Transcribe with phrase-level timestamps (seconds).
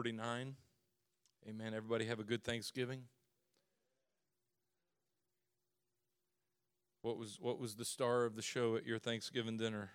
[0.00, 0.54] 49.
[1.46, 1.74] Amen.
[1.74, 3.02] Everybody have a good Thanksgiving.
[7.02, 9.90] What was what was the star of the show at your Thanksgiving dinner?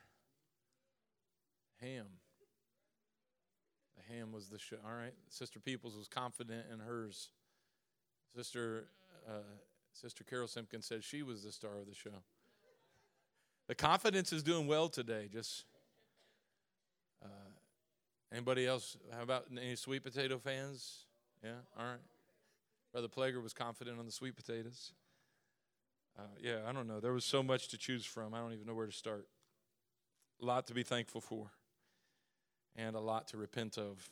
[1.82, 2.06] Ham.
[3.98, 4.76] The ham was the show.
[4.86, 5.16] All right.
[5.28, 7.32] Sister Peoples was confident in hers.
[8.36, 8.90] Sister
[9.28, 9.40] uh,
[9.92, 12.22] Sister Carol Simpkins said she was the star of the show.
[13.68, 15.30] The confidence is doing well today.
[15.34, 15.66] Just
[18.36, 18.98] Anybody else?
[19.14, 21.06] How about any sweet potato fans?
[21.42, 22.02] Yeah, all right.
[22.92, 24.92] Brother Plager was confident on the sweet potatoes.
[26.20, 27.00] Uh, yeah, I don't know.
[27.00, 28.34] There was so much to choose from.
[28.34, 29.26] I don't even know where to start.
[30.42, 31.50] A lot to be thankful for,
[32.76, 34.10] and a lot to repent of.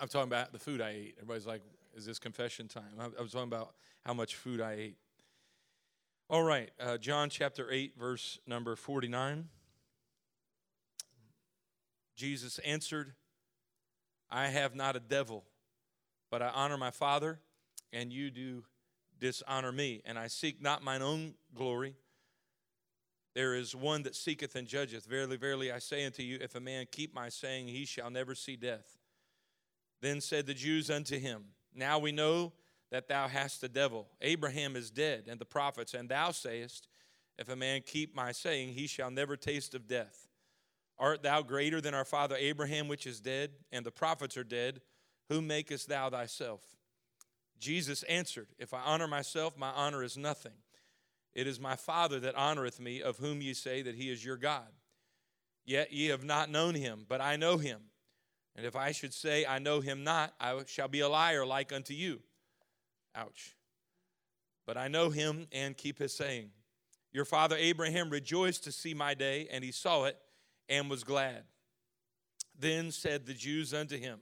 [0.00, 1.14] I'm talking about the food I ate.
[1.18, 1.60] Everybody's like,
[1.94, 3.74] "Is this confession time?" I, I was talking about
[4.06, 4.96] how much food I ate.
[6.30, 9.50] All right, uh, John chapter 8, verse number 49.
[12.22, 13.14] Jesus answered,
[14.30, 15.42] I have not a devil,
[16.30, 17.40] but I honor my Father,
[17.92, 18.62] and you do
[19.18, 20.02] dishonor me.
[20.04, 21.96] And I seek not mine own glory.
[23.34, 25.04] There is one that seeketh and judgeth.
[25.04, 28.36] Verily, verily, I say unto you, if a man keep my saying, he shall never
[28.36, 28.98] see death.
[30.00, 32.52] Then said the Jews unto him, Now we know
[32.92, 34.06] that thou hast a devil.
[34.20, 36.86] Abraham is dead, and the prophets, and thou sayest,
[37.36, 40.28] If a man keep my saying, he shall never taste of death.
[41.02, 44.80] Art thou greater than our father Abraham, which is dead, and the prophets are dead?
[45.28, 46.62] Whom makest thou thyself?
[47.58, 50.52] Jesus answered, If I honor myself, my honor is nothing.
[51.34, 54.36] It is my Father that honoreth me, of whom ye say that he is your
[54.36, 54.68] God.
[55.64, 57.80] Yet ye have not known him, but I know him.
[58.54, 61.72] And if I should say, I know him not, I shall be a liar like
[61.72, 62.20] unto you.
[63.16, 63.56] Ouch.
[64.66, 66.50] But I know him and keep his saying.
[67.12, 70.16] Your father Abraham rejoiced to see my day, and he saw it
[70.72, 71.44] and was glad.
[72.58, 74.20] Then said the Jews unto him,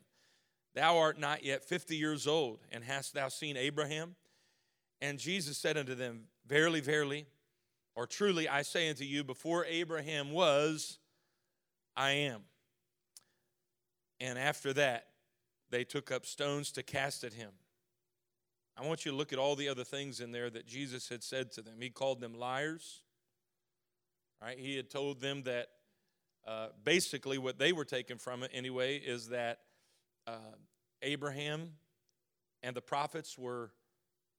[0.75, 4.17] Thou art not yet fifty years old, and hast thou seen Abraham?
[5.01, 7.27] And Jesus said unto them, Verily, verily,
[7.95, 10.99] or truly I say unto you, before Abraham was,
[11.97, 12.43] I am.
[14.21, 15.07] And after that,
[15.71, 17.51] they took up stones to cast at him.
[18.77, 21.23] I want you to look at all the other things in there that Jesus had
[21.23, 21.75] said to them.
[21.81, 23.03] He called them liars.
[24.43, 24.59] Right?
[24.59, 25.69] He had told them that
[26.47, 29.61] uh, basically what they were taking from it anyway is that
[30.27, 30.55] uh,
[31.03, 31.71] Abraham
[32.63, 33.73] and the prophets were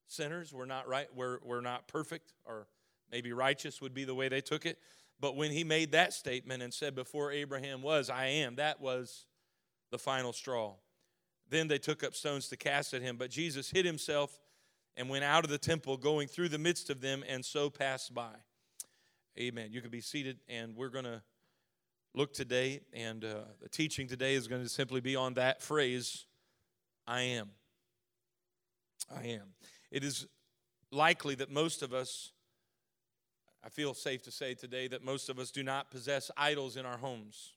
[0.07, 2.67] sinners, were not right, were, were not perfect, or
[3.12, 4.78] maybe righteous would be the way they took it.
[5.19, 9.25] But when he made that statement and said, Before Abraham was, I am, that was
[9.91, 10.73] the final straw.
[11.50, 14.39] Then they took up stones to cast at him, but Jesus hid himself
[14.97, 18.13] and went out of the temple, going through the midst of them, and so passed
[18.13, 18.33] by.
[19.39, 19.69] Amen.
[19.72, 21.22] You can be seated, and we're going to
[22.13, 26.25] look today, and uh, the teaching today is going to simply be on that phrase
[27.07, 27.49] I am.
[29.16, 29.53] I am.
[29.91, 30.27] It is
[30.91, 32.31] likely that most of us,
[33.63, 36.85] I feel safe to say today, that most of us do not possess idols in
[36.85, 37.53] our homes.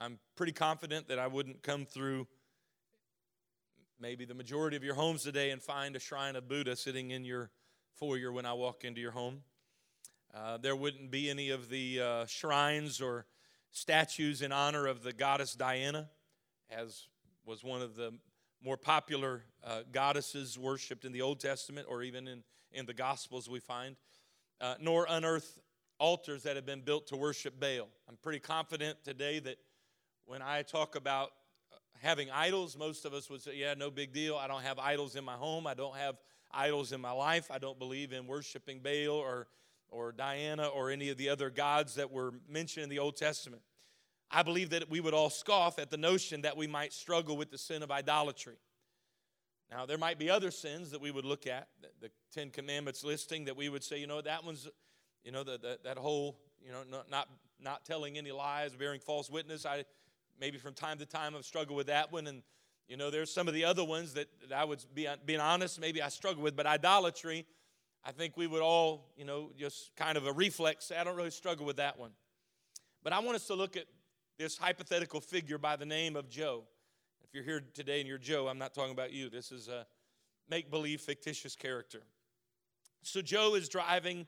[0.00, 2.26] I'm pretty confident that I wouldn't come through
[4.00, 7.24] maybe the majority of your homes today and find a shrine of Buddha sitting in
[7.24, 7.50] your
[7.94, 9.42] foyer when I walk into your home.
[10.34, 13.26] Uh, there wouldn't be any of the uh, shrines or
[13.74, 16.08] statues in honor of the goddess Diana,
[16.70, 17.08] as
[17.44, 18.12] was one of the
[18.62, 23.50] more popular uh, goddesses worshipped in the Old Testament or even in, in the Gospels
[23.50, 23.96] we find,
[24.60, 25.58] uh, nor unearth
[25.98, 27.88] altars that have been built to worship Baal.
[28.08, 29.56] I'm pretty confident today that
[30.24, 31.32] when I talk about
[31.72, 34.36] uh, having idols, most of us would say, Yeah, no big deal.
[34.36, 35.66] I don't have idols in my home.
[35.66, 36.14] I don't have
[36.52, 37.50] idols in my life.
[37.50, 39.48] I don't believe in worshiping Baal or
[39.94, 43.62] or Diana or any of the other gods that were mentioned in the Old Testament.
[44.30, 47.50] I believe that we would all scoff at the notion that we might struggle with
[47.50, 48.56] the sin of idolatry.
[49.70, 51.68] Now, there might be other sins that we would look at,
[52.00, 54.68] the Ten Commandments listing, that we would say, you know, that one's,
[55.24, 57.28] you know, the, the, that whole, you know, not, not,
[57.60, 59.64] not telling any lies, bearing false witness.
[59.64, 59.84] I
[60.38, 62.26] maybe from time to time I've struggled with that one.
[62.26, 62.42] And,
[62.88, 65.80] you know, there's some of the other ones that, that I would be being honest,
[65.80, 66.56] maybe I struggle with.
[66.56, 67.46] But idolatry,
[68.04, 71.30] I think we would all, you know, just kind of a reflex I don't really
[71.30, 72.10] struggle with that one.
[73.02, 73.84] But I want us to look at
[74.38, 76.64] this hypothetical figure by the name of Joe.
[77.22, 79.30] If you're here today and you're Joe, I'm not talking about you.
[79.30, 79.86] This is a
[80.48, 82.02] make believe fictitious character.
[83.02, 84.26] So Joe is driving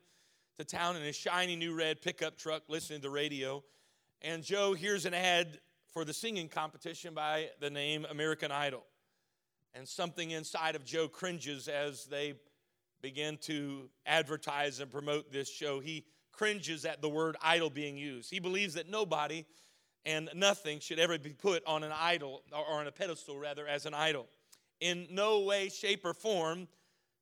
[0.59, 3.65] to town in a shiny new red pickup truck, listening to the radio,
[4.23, 5.59] and Joe hears an ad
[5.93, 8.85] for the singing competition by the name American Idol.
[9.75, 12.35] And something inside of Joe cringes as they
[13.03, 15.81] begin to advertise and promote this show.
[15.81, 18.31] He cringes at the word idol being used.
[18.31, 19.45] He believes that nobody
[20.07, 23.87] and nothing should ever be put on an idol or on a pedestal rather as
[23.87, 24.29] an idol.
[24.81, 26.69] In no way, shape, or form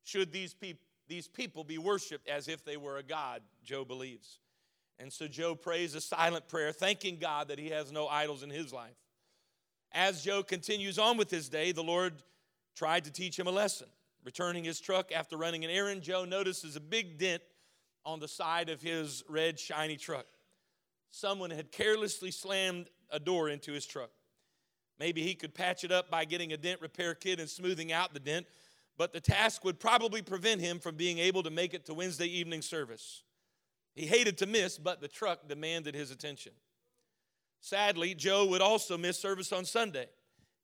[0.03, 4.37] should these, peop- these people be worshiped as if they were a God, Joe believes.
[4.99, 8.51] And so Joe prays a silent prayer, thanking God that he has no idols in
[8.51, 8.95] his life.
[9.91, 12.13] As Joe continues on with his day, the Lord
[12.75, 13.87] tried to teach him a lesson.
[14.23, 17.41] Returning his truck after running an errand, Joe notices a big dent
[18.05, 20.25] on the side of his red, shiny truck
[21.15, 24.09] someone had carelessly slammed a door into his truck.
[24.99, 28.13] Maybe he could patch it up by getting a dent repair kit and smoothing out
[28.13, 28.45] the dent,
[28.97, 32.27] but the task would probably prevent him from being able to make it to Wednesday
[32.27, 33.23] evening service.
[33.93, 36.51] He hated to miss, but the truck demanded his attention.
[37.61, 40.07] Sadly, Joe would also miss service on Sunday.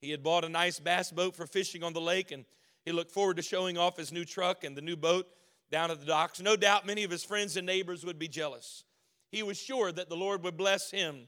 [0.02, 2.44] He had bought a nice bass boat for fishing on the lake, and
[2.84, 5.28] he looked forward to showing off his new truck and the new boat
[5.72, 6.42] down at the docks.
[6.42, 8.84] No doubt many of his friends and neighbors would be jealous
[9.32, 11.28] he was sure that the Lord would bless him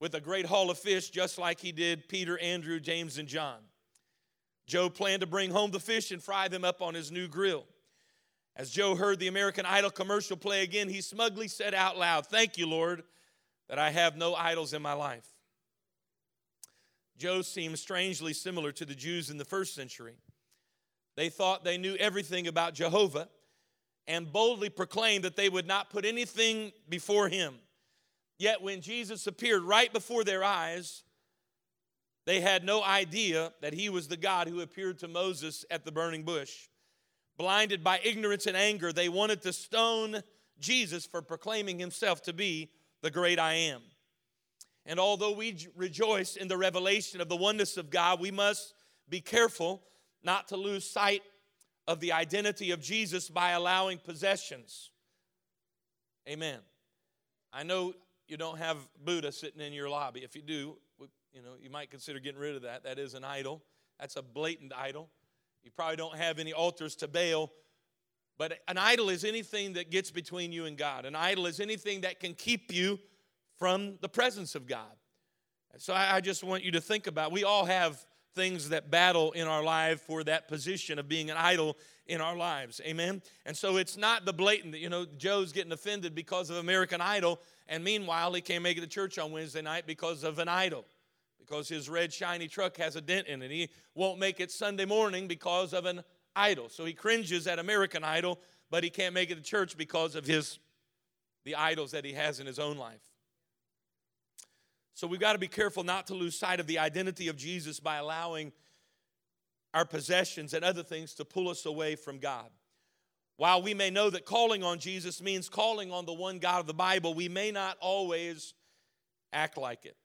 [0.00, 3.58] with a great haul of fish, just like he did Peter, Andrew, James, and John.
[4.66, 7.64] Joe planned to bring home the fish and fry them up on his new grill.
[8.54, 12.58] As Joe heard the American Idol commercial play again, he smugly said out loud, Thank
[12.58, 13.02] you, Lord,
[13.68, 15.26] that I have no idols in my life.
[17.16, 20.16] Joe seems strangely similar to the Jews in the first century.
[21.16, 23.28] They thought they knew everything about Jehovah
[24.06, 27.54] and boldly proclaimed that they would not put anything before him.
[28.38, 31.04] Yet when Jesus appeared right before their eyes,
[32.26, 35.92] they had no idea that he was the God who appeared to Moses at the
[35.92, 36.68] burning bush.
[37.36, 40.22] Blinded by ignorance and anger, they wanted to stone
[40.58, 42.70] Jesus for proclaiming himself to be
[43.02, 43.80] the great I am.
[44.86, 48.74] And although we rejoice in the revelation of the oneness of God, we must
[49.08, 49.82] be careful
[50.22, 51.22] not to lose sight
[51.86, 54.90] of the identity of Jesus by allowing possessions.
[56.28, 56.58] Amen.
[57.52, 57.94] I know
[58.28, 60.20] you don't have Buddha sitting in your lobby.
[60.20, 60.76] If you do,
[61.32, 62.84] you know, you might consider getting rid of that.
[62.84, 63.62] That is an idol.
[63.98, 65.08] That's a blatant idol.
[65.62, 67.52] You probably don't have any altars to Baal,
[68.38, 71.04] but an idol is anything that gets between you and God.
[71.04, 72.98] An idol is anything that can keep you
[73.58, 74.90] from the presence of God.
[75.78, 79.46] So I just want you to think about we all have things that battle in
[79.46, 81.76] our life for that position of being an idol
[82.06, 82.80] in our lives.
[82.84, 83.22] Amen.
[83.46, 87.00] And so it's not the blatant that, you know, Joe's getting offended because of American
[87.00, 90.48] Idol, and meanwhile, he can't make it to church on Wednesday night because of an
[90.48, 90.84] idol,
[91.38, 93.50] because his red shiny truck has a dent in it.
[93.50, 96.02] He won't make it Sunday morning because of an
[96.34, 96.68] idol.
[96.68, 98.40] So he cringes at American Idol,
[98.70, 100.58] but he can't make it to church because of his
[101.44, 103.11] the idols that he has in his own life.
[104.94, 107.80] So we've got to be careful not to lose sight of the identity of Jesus
[107.80, 108.52] by allowing
[109.74, 112.50] our possessions and other things to pull us away from God.
[113.36, 116.66] While we may know that calling on Jesus means calling on the one God of
[116.66, 118.54] the Bible, we may not always
[119.32, 119.96] act like it.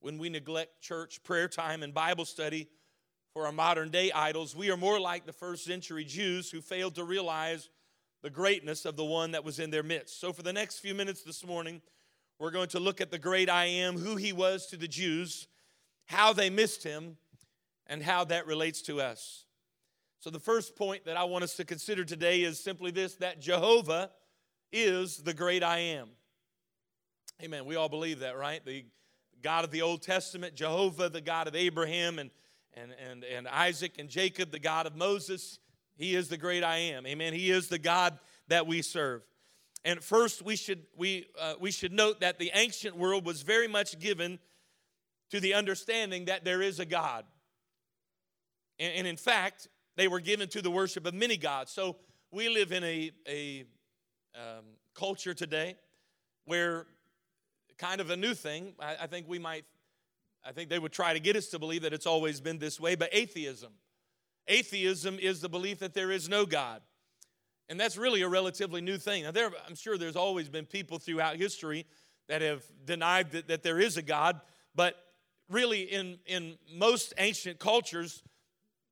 [0.00, 2.68] When we neglect church, prayer time, and Bible study
[3.32, 6.96] for our modern day idols, we are more like the first century Jews who failed
[6.96, 7.70] to realize
[8.22, 10.20] the greatness of the one that was in their midst.
[10.20, 11.80] So, for the next few minutes this morning,
[12.44, 15.48] we're going to look at the great I am, who he was to the Jews,
[16.04, 17.16] how they missed him,
[17.86, 19.46] and how that relates to us.
[20.20, 23.40] So, the first point that I want us to consider today is simply this that
[23.40, 24.10] Jehovah
[24.70, 26.10] is the great I am.
[27.42, 27.64] Amen.
[27.64, 28.62] We all believe that, right?
[28.62, 28.84] The
[29.40, 32.30] God of the Old Testament, Jehovah, the God of Abraham and,
[32.74, 35.60] and, and, and Isaac and Jacob, the God of Moses,
[35.96, 37.06] he is the great I am.
[37.06, 37.32] Amen.
[37.32, 39.22] He is the God that we serve.
[39.84, 43.68] And first, we should, we, uh, we should note that the ancient world was very
[43.68, 44.38] much given
[45.30, 47.24] to the understanding that there is a God.
[48.78, 51.70] And, and in fact, they were given to the worship of many gods.
[51.70, 51.96] So
[52.30, 53.64] we live in a, a
[54.34, 54.64] um,
[54.94, 55.76] culture today
[56.46, 56.86] where
[57.78, 59.64] kind of a new thing, I, I think we might,
[60.44, 62.80] I think they would try to get us to believe that it's always been this
[62.80, 63.72] way, but atheism.
[64.46, 66.82] Atheism is the belief that there is no God.
[67.68, 69.24] And that's really a relatively new thing.
[69.24, 71.86] Now, there, I'm sure there's always been people throughout history
[72.28, 74.40] that have denied that, that there is a God,
[74.74, 74.96] but
[75.48, 78.22] really, in, in most ancient cultures,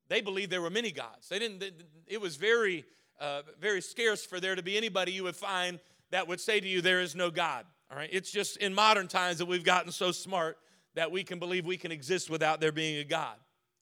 [0.09, 1.29] they believed there were many gods.
[1.29, 1.63] They didn't,
[2.07, 2.85] it was very,
[3.19, 5.79] uh, very scarce for there to be anybody you would find
[6.11, 7.65] that would say to you, There is no God.
[7.91, 10.57] All right, it's just in modern times that we've gotten so smart
[10.95, 13.35] that we can believe we can exist without there being a God.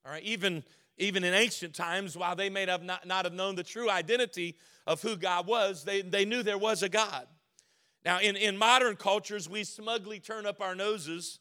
[0.05, 0.63] All right, even
[1.01, 4.55] even in ancient times, while they may have not, not have known the true identity
[4.85, 7.27] of who God was, they, they knew there was a God.
[8.05, 11.39] Now, in, in modern cultures, we smugly turn up our noses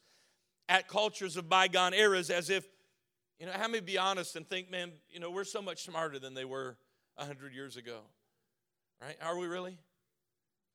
[0.68, 2.66] at cultures of bygone eras as if,
[3.38, 6.18] you know, how many be honest and think, man, you know, we're so much smarter
[6.18, 6.76] than they were
[7.16, 8.00] 100 years ago,
[9.00, 9.16] right?
[9.22, 9.78] Are we really?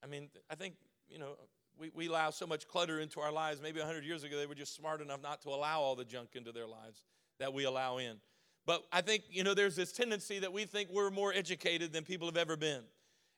[0.04, 0.76] I mean, I think,
[1.08, 1.38] you know,
[1.80, 3.62] we, we allow so much clutter into our lives.
[3.62, 6.30] Maybe 100 years ago, they were just smart enough not to allow all the junk
[6.34, 7.04] into their lives
[7.40, 8.18] that we allow in.
[8.66, 12.04] But I think, you know, there's this tendency that we think we're more educated than
[12.04, 12.82] people have ever been,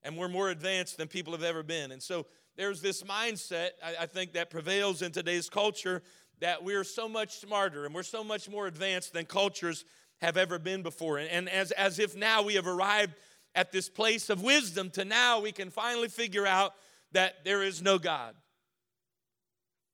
[0.03, 1.91] and we're more advanced than people have ever been.
[1.91, 6.01] And so there's this mindset, I, I think, that prevails in today's culture
[6.39, 9.85] that we're so much smarter and we're so much more advanced than cultures
[10.21, 11.17] have ever been before.
[11.17, 13.13] And, and as, as if now we have arrived
[13.55, 16.73] at this place of wisdom to now we can finally figure out
[17.11, 18.35] that there is no God.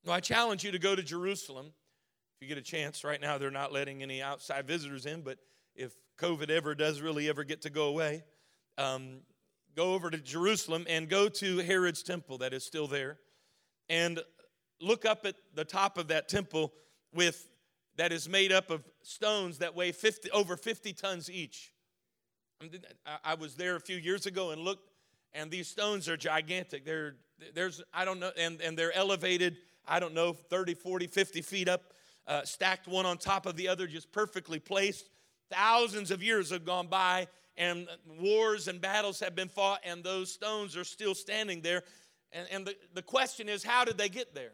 [0.04, 1.72] Well, I challenge you to go to Jerusalem
[2.44, 3.02] you get a chance.
[3.04, 5.38] Right now, they're not letting any outside visitors in, but
[5.74, 8.22] if COVID ever does really ever get to go away,
[8.76, 9.20] um,
[9.74, 13.18] go over to Jerusalem and go to Herod's temple that is still there
[13.88, 14.20] and
[14.80, 16.72] look up at the top of that temple
[17.14, 17.48] with
[17.96, 21.72] that is made up of stones that weigh 50, over 50 tons each.
[23.24, 24.90] I was there a few years ago and looked,
[25.32, 26.84] and these stones are gigantic.
[26.84, 27.16] They're,
[27.54, 31.68] there's, I don't know, and, and they're elevated, I don't know, 30, 40, 50 feet
[31.68, 31.94] up,
[32.26, 35.08] uh, stacked one on top of the other, just perfectly placed.
[35.50, 37.86] Thousands of years have gone by, and
[38.20, 41.82] wars and battles have been fought, and those stones are still standing there.
[42.32, 44.52] And, and the, the question is, how did they get there?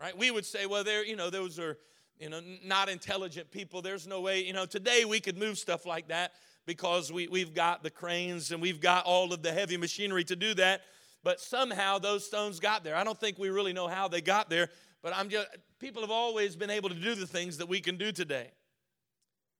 [0.00, 0.16] Right?
[0.16, 1.76] We would say, well, there, you know, those are,
[2.20, 3.82] you know, not intelligent people.
[3.82, 6.32] There's no way, you know, today we could move stuff like that
[6.66, 10.36] because we, we've got the cranes and we've got all of the heavy machinery to
[10.36, 10.82] do that.
[11.24, 12.94] But somehow those stones got there.
[12.94, 14.68] I don't think we really know how they got there,
[15.02, 15.46] but I'm just,
[15.78, 18.50] people have always been able to do the things that we can do today.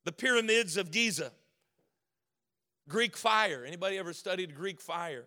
[0.05, 1.33] The pyramids of Giza,
[2.89, 3.65] Greek fire.
[3.67, 5.27] Anybody ever studied Greek fire?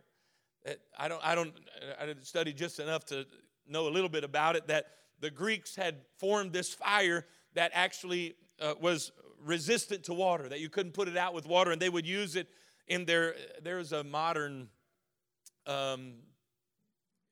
[0.97, 1.53] I don't, I don't,
[1.99, 3.25] I didn't study just enough to
[3.67, 4.67] know a little bit about it.
[4.67, 4.85] That
[5.19, 9.11] the Greeks had formed this fire that actually uh, was
[9.43, 12.35] resistant to water, that you couldn't put it out with water, and they would use
[12.35, 12.47] it
[12.87, 13.35] in their.
[13.63, 14.69] There's a modern
[15.65, 16.13] um,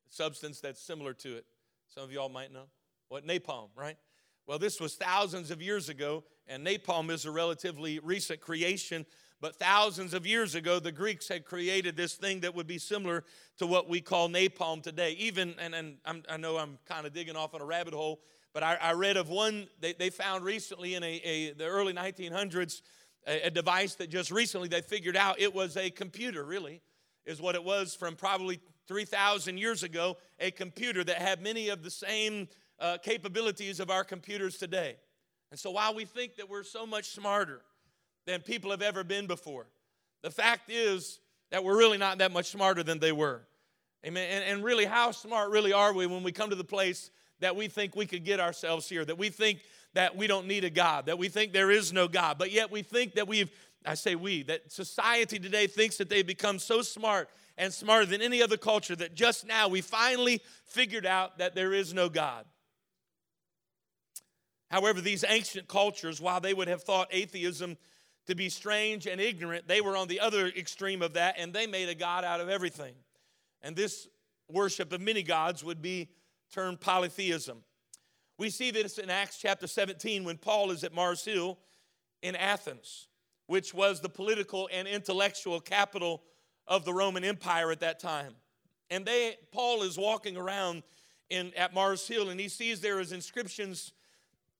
[0.10, 1.46] substance that's similar to it.
[1.90, 2.66] Some of y'all might know.
[3.08, 3.26] What?
[3.26, 3.98] Napalm, right?
[4.46, 9.06] Well, this was thousands of years ago, and napalm is a relatively recent creation.
[9.42, 13.24] But thousands of years ago, the Greeks had created this thing that would be similar
[13.58, 15.12] to what we call napalm today.
[15.14, 18.22] Even, and, and i know I'm kind of digging off on a rabbit hole,
[18.54, 21.94] but I, I read of one they, they, found recently in a, a the early
[21.94, 22.82] 1900s,
[23.28, 26.82] a, a device that just recently they figured out it was a computer, really,
[27.26, 31.84] is what it was from probably 3,000 years ago, a computer that had many of
[31.84, 32.48] the same
[32.80, 34.96] uh, capabilities of our computers today.
[35.52, 37.62] And so while we think that we're so much smarter
[38.26, 39.68] than people have ever been before,
[40.24, 41.20] the fact is
[41.52, 43.44] that we're really not that much smarter than they were.
[44.04, 44.28] Amen.
[44.32, 47.56] And, and really, how smart really are we when we come to the place that
[47.56, 49.60] we think we could get ourselves here, that we think
[49.94, 52.72] that we don't need a God, that we think there is no God, but yet
[52.72, 53.52] we think that we've,
[53.86, 58.22] I say we, that society today thinks that they've become so smart and smarter than
[58.22, 62.46] any other culture that just now we finally figured out that there is no God.
[64.72, 67.78] However, these ancient cultures, while they would have thought atheism
[68.28, 71.68] to be strange and ignorant, they were on the other extreme of that and they
[71.68, 72.94] made a God out of everything.
[73.62, 74.08] And this
[74.48, 76.10] worship of many gods would be
[76.54, 77.64] termed polytheism.
[78.38, 81.60] We see this in Acts chapter 17 when Paul is at Mars Hill
[82.22, 83.10] in Athens,
[83.48, 86.24] which was the political and intellectual capital
[86.70, 88.36] of the Roman Empire at that time.
[88.90, 90.84] And they Paul is walking around
[91.30, 93.92] in at Mars Hill and he sees there is inscriptions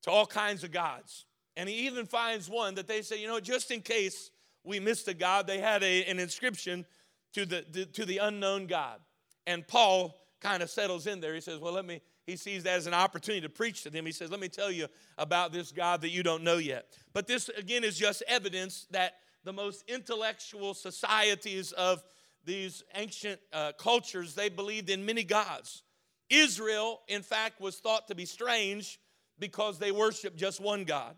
[0.02, 1.26] to all kinds of gods.
[1.56, 4.32] And he even finds one that they say, you know, just in case
[4.64, 6.86] we missed a God, they had a, an inscription
[7.34, 9.00] to the, the, to the unknown God.
[9.46, 11.34] And Paul kind of settles in there.
[11.34, 14.06] He says, well, let me, he sees that as an opportunity to preach to them.
[14.06, 14.88] He says, let me tell you
[15.18, 16.86] about this God that you don't know yet.
[17.14, 19.16] But this, again, is just evidence that
[19.50, 22.04] the most intellectual societies of
[22.46, 25.82] these ancient uh, cultures, they believed in many gods.
[26.30, 29.00] Israel, in fact, was thought to be strange
[29.40, 31.16] because they worshiped just one God.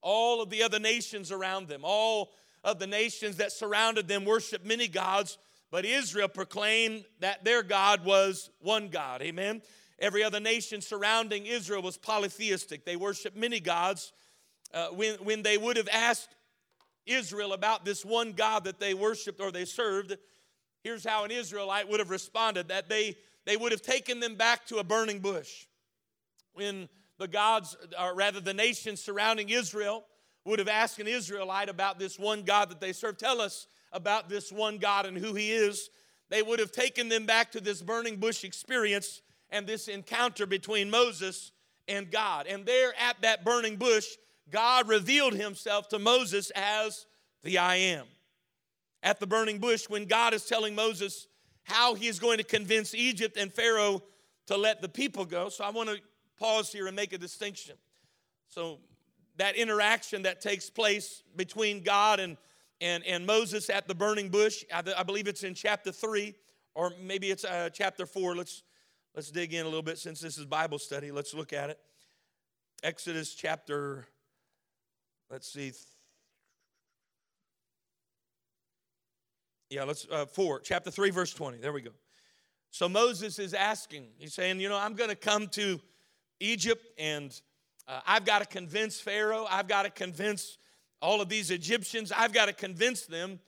[0.00, 2.30] All of the other nations around them, all
[2.64, 5.36] of the nations that surrounded them worshiped many gods,
[5.70, 9.20] but Israel proclaimed that their God was one God.
[9.20, 9.60] Amen.
[9.98, 12.86] Every other nation surrounding Israel was polytheistic.
[12.86, 14.14] They worshiped many gods.
[14.72, 16.30] Uh, when, when they would have asked
[17.06, 20.16] Israel about this one God that they worshiped or they served,
[20.82, 24.66] here's how an Israelite would have responded that they, they would have taken them back
[24.66, 25.66] to a burning bush.
[26.52, 30.04] When the gods, or rather the nations surrounding Israel,
[30.44, 33.18] would have asked an Israelite about this one God that they serve.
[33.18, 35.90] Tell us about this one God and who He is.
[36.28, 40.90] They would have taken them back to this burning bush experience and this encounter between
[40.90, 41.52] Moses
[41.88, 42.46] and God.
[42.46, 44.06] And there at that burning bush,
[44.50, 47.06] God revealed Himself to Moses as
[47.42, 48.06] the I am.
[49.02, 51.26] At the burning bush, when God is telling Moses
[51.64, 54.02] how He is going to convince Egypt and Pharaoh
[54.46, 55.48] to let the people go.
[55.48, 55.98] So I want to
[56.38, 57.76] pause here and make a distinction.
[58.48, 58.78] So
[59.36, 62.36] that interaction that takes place between God and,
[62.80, 66.34] and, and Moses at the burning bush, I, I believe it's in chapter 3,
[66.74, 68.36] or maybe it's uh, chapter 4.
[68.36, 68.62] Let's,
[69.14, 71.10] let's dig in a little bit since this is Bible study.
[71.10, 71.78] Let's look at it.
[72.82, 74.06] Exodus chapter,
[75.30, 75.72] let's see.
[79.70, 81.58] Yeah, let's, uh, 4, chapter 3, verse 20.
[81.58, 81.90] There we go.
[82.70, 85.80] So Moses is asking, he's saying, you know, I'm going to come to
[86.40, 87.38] Egypt and
[87.88, 90.58] uh, I've got to convince Pharaoh, I've got to convince
[91.00, 93.40] all of these Egyptians, I've got to convince them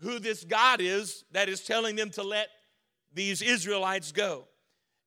[0.00, 2.48] who this God is that is telling them to let
[3.12, 4.46] these Israelites go.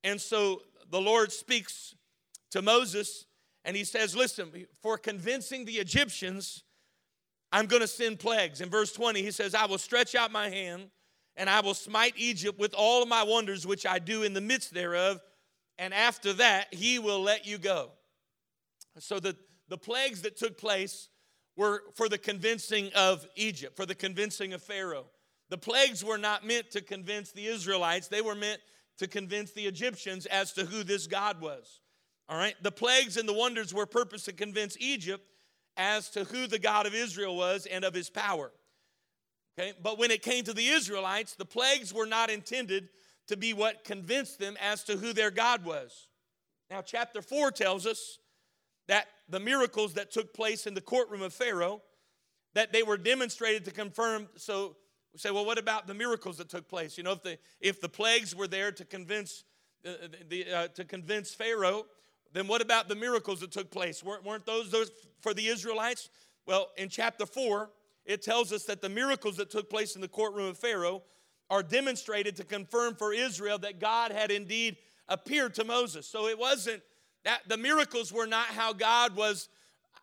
[0.03, 1.95] And so the Lord speaks
[2.51, 3.25] to Moses
[3.66, 4.51] and he says, Listen,
[4.82, 6.63] for convincing the Egyptians,
[7.51, 8.62] I'm going to send plagues.
[8.62, 10.89] In verse 20, he says, I will stretch out my hand
[11.36, 14.42] and I will smite Egypt with all of my wonders which I do in the
[14.42, 15.20] midst thereof.
[15.78, 17.92] And after that, he will let you go.
[19.00, 19.36] So the,
[19.70, 21.10] the plagues that took place
[21.56, 25.06] were for the convincing of Egypt, for the convincing of Pharaoh.
[25.50, 28.62] The plagues were not meant to convince the Israelites, they were meant
[28.98, 31.80] to convince the Egyptians as to who this God was.
[32.29, 32.55] All right?
[32.62, 35.25] The plagues and the wonders were purposed to convince Egypt
[35.75, 38.51] as to who the God of Israel was and of his power.
[39.57, 39.74] Okay?
[39.81, 42.89] But when it came to the Israelites, the plagues were not intended
[43.27, 46.07] to be what convinced them as to who their God was.
[46.69, 48.19] Now, chapter 4 tells us
[48.88, 51.81] that the miracles that took place in the courtroom of Pharaoh,
[52.53, 54.27] that they were demonstrated to confirm.
[54.35, 54.75] So
[55.13, 56.98] we say, well, what about the miracles that took place?
[56.98, 59.44] You know, if the if the plagues were there to convince
[59.83, 61.85] the, the uh, to convince Pharaoh,
[62.33, 64.03] then what about the miracles that took place?
[64.03, 66.09] Weren't, those those for the Israelites?
[66.46, 67.70] Well, in chapter four,
[68.05, 71.03] it tells us that the miracles that took place in the courtroom of Pharaoh
[71.50, 76.07] are demonstrated to confirm for Israel that God had indeed appeared to Moses.
[76.07, 76.81] So it wasn't
[77.24, 79.50] that the miracles were not how God was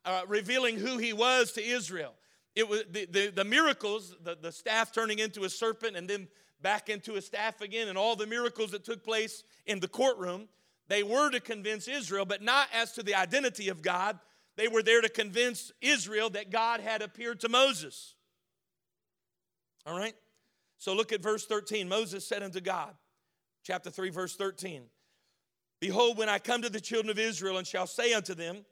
[0.05, 2.15] uh, revealing who he was to Israel.
[2.55, 6.29] It was the, the, the miracles, the, the staff turning into a serpent and then
[6.61, 10.49] back into a staff again, and all the miracles that took place in the courtroom,
[10.89, 14.19] they were to convince Israel, but not as to the identity of God,
[14.57, 18.15] they were there to convince Israel that God had appeared to Moses.
[19.85, 20.15] All right?
[20.79, 21.89] So look at verse 13.
[21.89, 22.95] Moses said unto God,
[23.65, 24.83] chapter 3, verse 13
[25.81, 28.65] Behold, when I come to the children of Israel and shall say unto them,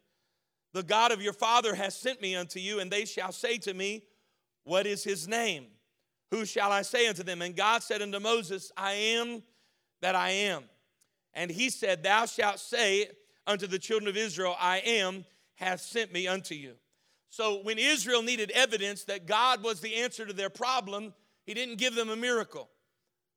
[0.73, 3.73] The God of your father has sent me unto you, and they shall say to
[3.73, 4.03] me,
[4.63, 5.67] What is his name?
[6.31, 7.41] Who shall I say unto them?
[7.41, 9.43] And God said unto Moses, I am
[10.01, 10.63] that I am.
[11.35, 13.09] And he said, Thou shalt say
[13.45, 16.73] unto the children of Israel, I am hath sent me unto you.
[17.29, 21.13] So when Israel needed evidence that God was the answer to their problem,
[21.45, 22.69] he didn't give them a miracle.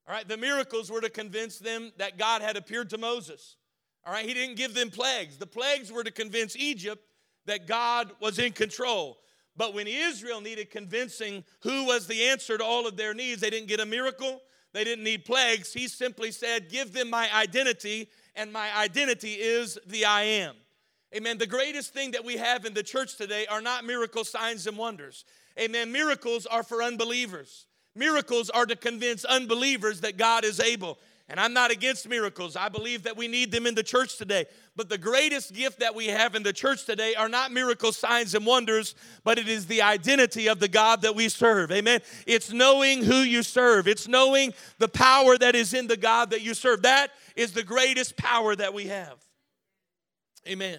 [0.07, 3.57] All right, the miracles were to convince them that God had appeared to Moses.
[4.07, 5.37] All right, he didn't give them plagues.
[5.37, 7.05] The plagues were to convince Egypt
[7.47, 9.19] that God was in control.
[9.57, 13.51] But when Israel needed convincing who was the answer to all of their needs, they
[13.51, 14.41] didn't get a miracle,
[14.73, 15.73] they didn't need plagues.
[15.73, 20.55] He simply said, Give them my identity, and my identity is the I am.
[21.17, 21.39] Amen.
[21.39, 24.77] The greatest thing that we have in the church today are not miracle signs and
[24.77, 25.25] wonders.
[25.59, 25.91] Amen.
[25.91, 27.67] Miracles are for unbelievers.
[27.95, 30.99] Miracles are to convince unbelievers that God is able.
[31.31, 32.57] And I'm not against miracles.
[32.57, 34.47] I believe that we need them in the church today.
[34.75, 38.35] But the greatest gift that we have in the church today are not miracle signs
[38.35, 41.71] and wonders, but it is the identity of the God that we serve.
[41.71, 42.01] Amen.
[42.27, 46.41] It's knowing who you serve, it's knowing the power that is in the God that
[46.41, 46.83] you serve.
[46.83, 49.19] That is the greatest power that we have.
[50.49, 50.79] Amen.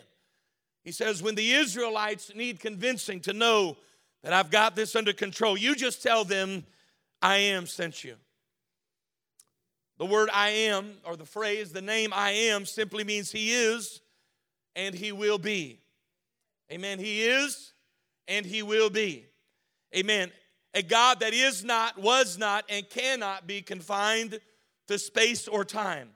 [0.84, 3.78] He says, when the Israelites need convincing to know
[4.24, 6.66] that I've got this under control, you just tell them,
[7.22, 8.16] I am sent you.
[10.00, 14.02] The word I am, or the phrase, the name I am, simply means He is
[14.76, 15.82] and He will be.
[16.72, 17.00] Amen.
[17.00, 17.74] He is
[18.28, 19.26] and He will be.
[19.96, 20.32] Amen.
[20.74, 24.40] A God that is not, was not, and cannot be confined
[24.88, 26.10] to space or time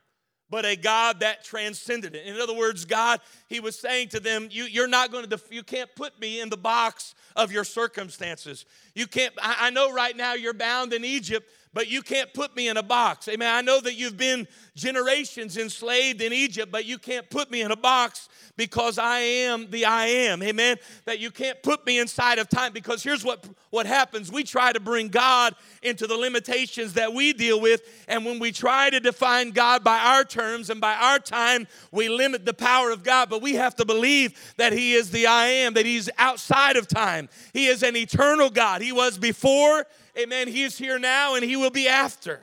[0.54, 2.28] but a God that transcended it.
[2.28, 5.52] In other words, God, He was saying to them, you, You're not going to, def-
[5.52, 8.64] you can't put me in the box of your circumstances.
[8.94, 12.56] You can't, I, I know right now you're bound in Egypt, but you can't put
[12.56, 13.28] me in a box.
[13.28, 13.54] Amen.
[13.54, 17.72] I know that you've been generations enslaved in Egypt, but you can't put me in
[17.72, 20.44] a box because I am the I am.
[20.44, 20.78] Amen.
[21.06, 24.32] That you can't put me inside of time because here's what, what happens.
[24.32, 27.82] We try to bring God into the limitations that we deal with.
[28.08, 32.10] And when we try to define God by our terms and by our time, we
[32.10, 33.30] limit the power of God.
[33.30, 36.88] But we have to believe that He is the I am, that He's outside of
[36.88, 37.30] time.
[37.54, 38.82] He is an eternal God.
[38.82, 39.86] He was before,
[40.18, 40.48] amen.
[40.48, 42.42] He is here now and He will be after.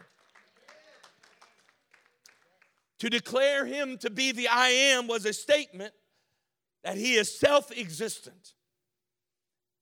[2.99, 5.95] To declare Him to be the I am was a statement
[6.83, 8.55] that he is self existent.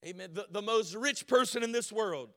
[0.06, 0.30] Amen.
[0.32, 2.30] The, the most rich person in this world.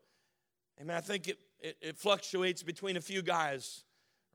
[0.79, 0.95] Amen.
[0.95, 3.83] I think it, it, it fluctuates between a few guys,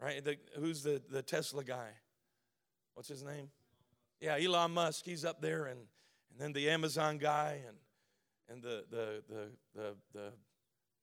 [0.00, 0.24] right?
[0.24, 1.88] The, who's the, the Tesla guy?
[2.94, 3.50] What's his name?
[4.20, 5.05] Yeah, Elon Musk.
[5.05, 5.81] He's up there, and,
[6.31, 7.76] and then the Amazon guy, and,
[8.48, 10.33] and the, the, the, the, the,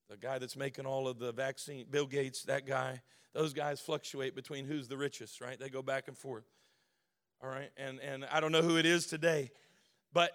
[0.10, 3.02] the guy that's making all of the vaccine, Bill Gates, that guy.
[3.34, 5.60] Those guys fluctuate between who's the richest, right?
[5.60, 6.46] They go back and forth
[7.44, 9.52] all right and and i don't know who it is today
[10.14, 10.32] but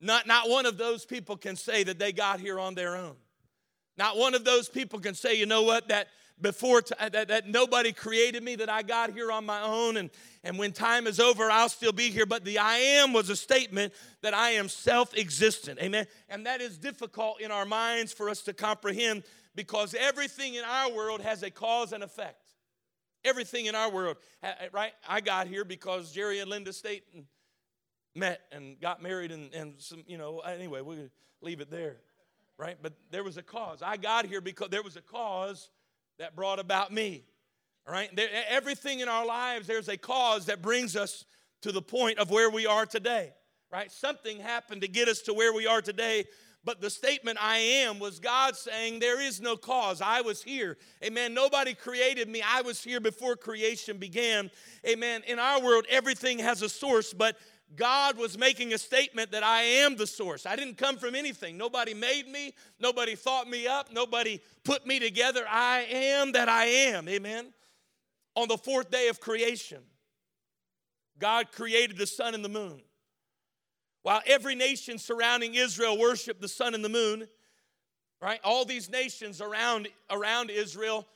[0.00, 3.14] not not one of those people can say that they got here on their own
[3.96, 6.08] not one of those people can say you know what that
[6.40, 9.96] before t- uh, that, that nobody created me that i got here on my own
[9.96, 10.10] and
[10.42, 13.36] and when time is over i'll still be here but the i am was a
[13.36, 18.42] statement that i am self-existent amen and that is difficult in our minds for us
[18.42, 19.22] to comprehend
[19.54, 22.44] because everything in our world has a cause and effect
[23.24, 24.18] Everything in our world,
[24.72, 24.92] right?
[25.08, 27.26] I got here because Jerry and Linda Staten
[28.14, 31.08] met and got married, and, and some, you know, anyway, we'll
[31.40, 31.96] leave it there,
[32.58, 32.76] right?
[32.82, 33.80] But there was a cause.
[33.80, 35.70] I got here because there was a cause
[36.18, 37.24] that brought about me,
[37.86, 38.14] all right?
[38.14, 41.24] There, everything in our lives, there's a cause that brings us
[41.62, 43.32] to the point of where we are today,
[43.72, 43.90] right?
[43.90, 46.24] Something happened to get us to where we are today,
[46.64, 50.00] but the statement I am was God saying, There is no cause.
[50.00, 50.78] I was here.
[51.04, 51.34] Amen.
[51.34, 52.42] Nobody created me.
[52.42, 54.50] I was here before creation began.
[54.88, 55.22] Amen.
[55.26, 57.36] In our world, everything has a source, but
[57.76, 60.46] God was making a statement that I am the source.
[60.46, 61.56] I didn't come from anything.
[61.56, 62.54] Nobody made me.
[62.78, 63.92] Nobody thought me up.
[63.92, 65.44] Nobody put me together.
[65.48, 67.08] I am that I am.
[67.08, 67.52] Amen.
[68.36, 69.82] On the fourth day of creation,
[71.18, 72.82] God created the sun and the moon.
[74.02, 77.26] While every nation surrounding Israel worshiped the sun and the moon,
[78.20, 78.40] right?
[78.44, 81.06] All these nations around, around Israel,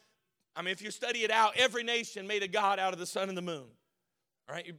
[0.57, 3.07] I mean, if you study it out, every nation made a god out of the
[3.07, 3.67] sun and the moon.
[4.49, 4.75] Right?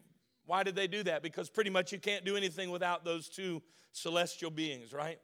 [0.50, 1.22] Why did they do that?
[1.22, 5.20] Because pretty much you can't do anything without those two celestial beings, right?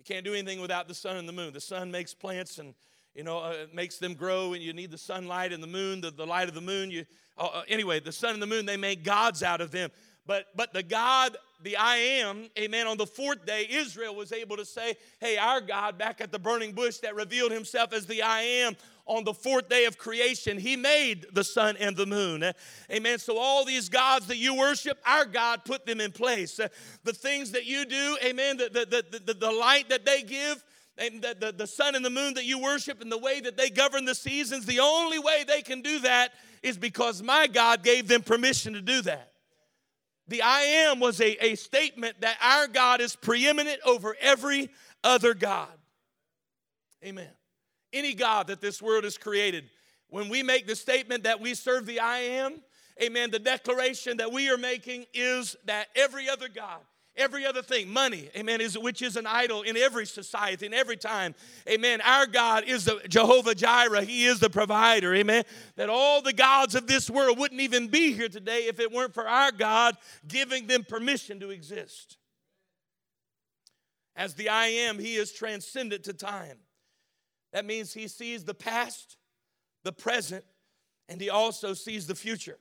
[0.00, 1.52] You can't do anything without the sun and the moon.
[1.52, 2.74] The sun makes plants and
[3.14, 6.10] you know uh, makes them grow, and you need the sunlight and the moon, the,
[6.10, 6.90] the light of the moon.
[6.90, 7.06] You
[7.38, 9.90] uh, uh anyway, the sun and the moon they make gods out of them.
[10.26, 14.56] But but the God the I am, amen, on the fourth day, Israel was able
[14.56, 18.22] to say, Hey, our God back at the burning bush that revealed himself as the
[18.22, 22.52] I am on the fourth day of creation, he made the sun and the moon.
[22.90, 23.18] Amen.
[23.18, 26.58] So, all these gods that you worship, our God put them in place.
[27.02, 30.64] The things that you do, amen, the, the, the, the, light that they give,
[30.96, 33.56] and the, the, the sun and the moon that you worship, and the way that
[33.56, 37.82] they govern the seasons, the only way they can do that is because my God
[37.82, 39.33] gave them permission to do that.
[40.28, 44.70] The I am was a, a statement that our God is preeminent over every
[45.02, 45.68] other God.
[47.04, 47.30] Amen.
[47.92, 49.68] Any God that this world has created,
[50.08, 52.62] when we make the statement that we serve the I am,
[53.02, 56.80] amen, the declaration that we are making is that every other God
[57.16, 60.96] Every other thing, money, amen, is which is an idol in every society, in every
[60.96, 61.36] time.
[61.68, 62.00] Amen.
[62.00, 64.02] Our God is the Jehovah Jireh.
[64.02, 65.14] He is the provider.
[65.14, 65.44] Amen.
[65.76, 69.14] That all the gods of this world wouldn't even be here today if it weren't
[69.14, 69.96] for our God
[70.26, 72.16] giving them permission to exist.
[74.16, 76.58] As the I am, he is transcendent to time.
[77.52, 79.16] That means he sees the past,
[79.84, 80.44] the present,
[81.08, 82.58] and he also sees the future.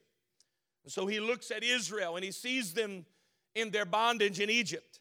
[0.86, 3.06] so he looks at Israel and he sees them
[3.56, 5.00] in their bondage in Egypt.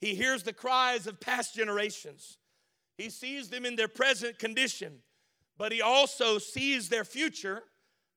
[0.00, 2.38] He hears the cries of past generations.
[2.96, 4.98] He sees them in their present condition,
[5.56, 7.62] but he also sees their future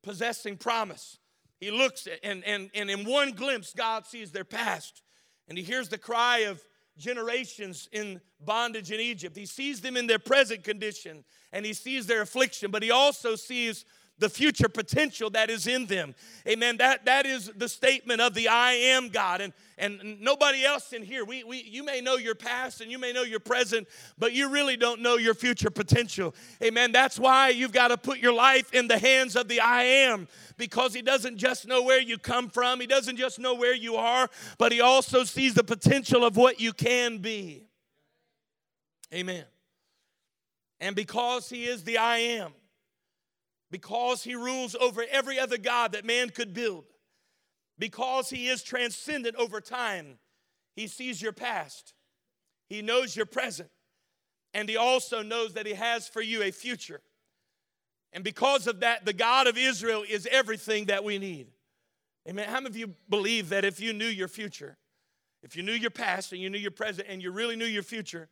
[0.04, 1.18] possessing promise.
[1.60, 5.04] He looks at, and, and, and in one glimpse, God sees their past.
[5.48, 6.64] And he hears the cry of
[6.98, 9.36] generations in bondage in Egypt.
[9.36, 13.36] He sees them in their present condition and he sees their affliction, but he also
[13.36, 13.86] sees
[14.22, 16.16] the future potential that is in them.
[16.48, 16.78] Amen.
[16.78, 19.42] That, that is the statement of the I am God.
[19.42, 22.98] And, and nobody else in here, we, we, you may know your past and you
[22.98, 26.34] may know your present, but you really don't know your future potential.
[26.64, 26.94] Amen.
[26.94, 30.30] That's why you've got to put your life in the hands of the I am
[30.56, 33.96] because He doesn't just know where you come from, He doesn't just know where you
[33.96, 37.66] are, but He also sees the potential of what you can be.
[39.14, 39.44] Amen.
[40.82, 42.54] And because he is the I am,
[43.72, 46.86] because he rules over every other God that man could build,
[47.80, 50.20] because he is transcendent over time,
[50.76, 51.94] he sees your past,
[52.70, 53.70] he knows your present,
[54.54, 57.02] and he also knows that he has for you a future.
[58.14, 61.48] And because of that, the God of Israel is everything that we need.
[62.30, 62.48] Amen.
[62.50, 64.78] How many of you believe that if you knew your future,
[65.44, 67.84] if you knew your past and you knew your present and you really knew your
[67.84, 68.28] future,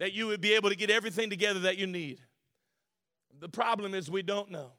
[0.00, 2.20] that you would be able to get everything together that you need?
[3.40, 4.72] The problem is we don't know.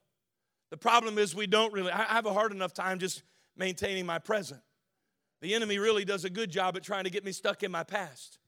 [0.70, 3.24] The problem is we don't really, I have a hard enough time just
[3.56, 4.62] maintaining my present.
[5.42, 7.84] The enemy really does a good job at trying to get me stuck in my
[7.84, 8.40] past.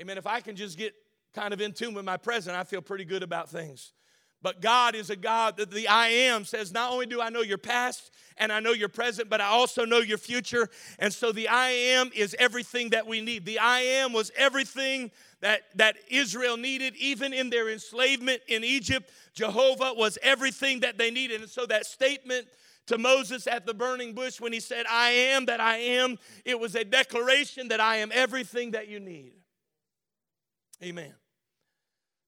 [0.00, 0.16] Amen.
[0.16, 0.94] If I can just get
[1.34, 3.92] kind of in tune with my present, I feel pretty good about things.
[4.42, 7.42] But God is a God that the I am says, not only do I know
[7.42, 10.68] your past and I know your present, but I also know your future.
[10.98, 13.44] And so the I am is everything that we need.
[13.44, 19.10] The I am was everything that, that Israel needed, even in their enslavement in Egypt.
[19.34, 21.42] Jehovah was everything that they needed.
[21.42, 22.46] And so that statement
[22.86, 26.58] to Moses at the burning bush when he said, I am that I am, it
[26.58, 29.34] was a declaration that I am everything that you need.
[30.82, 31.12] Amen.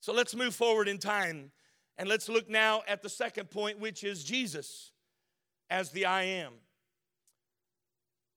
[0.00, 1.52] So let's move forward in time
[1.98, 4.92] and let's look now at the second point, which is Jesus
[5.70, 6.52] as the I am.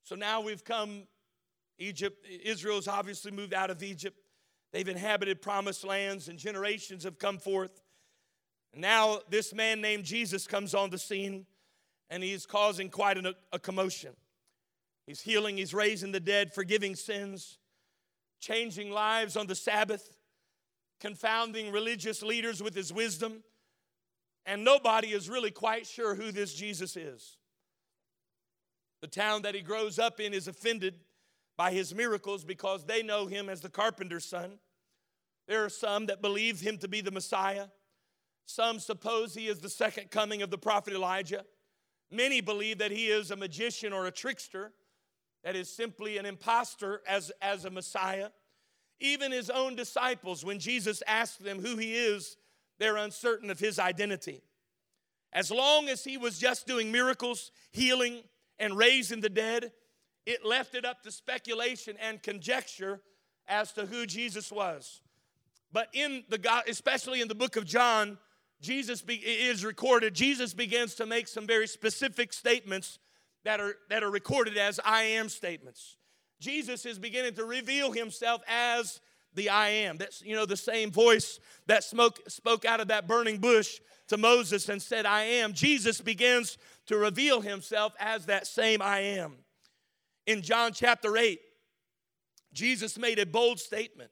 [0.03, 1.03] So now we've come,
[1.79, 4.17] Egypt, Israel's obviously moved out of Egypt.
[4.71, 7.81] They've inhabited promised lands, and generations have come forth.
[8.73, 11.45] now this man named Jesus comes on the scene,
[12.09, 14.11] and he's causing quite a, a commotion.
[15.07, 17.57] He's healing, he's raising the dead, forgiving sins,
[18.39, 20.14] changing lives on the Sabbath
[20.99, 23.43] confounding religious leaders with his wisdom,
[24.45, 27.38] and nobody is really quite sure who this Jesus is.
[29.01, 30.95] The town that he grows up in is offended
[31.58, 34.60] by his miracles because they know him as the carpenter's son.
[35.47, 37.67] There are some that believe him to be the Messiah.
[38.45, 41.45] Some suppose he is the second coming of the prophet Elijah.
[42.12, 44.73] Many believe that he is a magician or a trickster,
[45.43, 48.29] that is simply an impostor as, as a Messiah.
[48.99, 52.38] Even his own disciples, when Jesus asked them who he is,
[52.79, 54.41] they're uncertain of his identity.
[55.34, 58.23] As long as he was just doing miracles, healing,
[58.58, 59.71] and raising the dead,
[60.25, 63.01] it left it up to speculation and conjecture
[63.47, 65.01] as to who Jesus was.
[65.71, 68.17] But in the God, especially in the book of John,
[68.62, 70.15] Jesus be, is recorded.
[70.15, 72.97] Jesus begins to make some very specific statements
[73.43, 75.97] that are that are recorded as I am statements.
[76.45, 79.01] Jesus is beginning to reveal himself as
[79.34, 79.97] the I am.
[79.97, 83.79] That's, you know, the same voice that smoke, spoke out of that burning bush
[84.10, 85.53] to Moses and said, I am.
[85.53, 89.38] Jesus begins to reveal himself as that same I am.
[90.27, 91.39] In John chapter 8,
[92.53, 94.12] Jesus made a bold statement.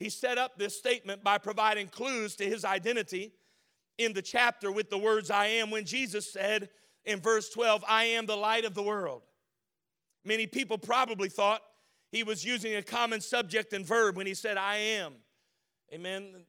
[0.00, 3.30] He set up this statement by providing clues to his identity
[3.98, 6.70] in the chapter with the words I am when Jesus said
[7.04, 9.22] in verse 12, I am the light of the world.
[10.24, 11.62] Many people probably thought
[12.10, 15.14] he was using a common subject and verb when he said, I am.
[15.92, 16.44] Amen.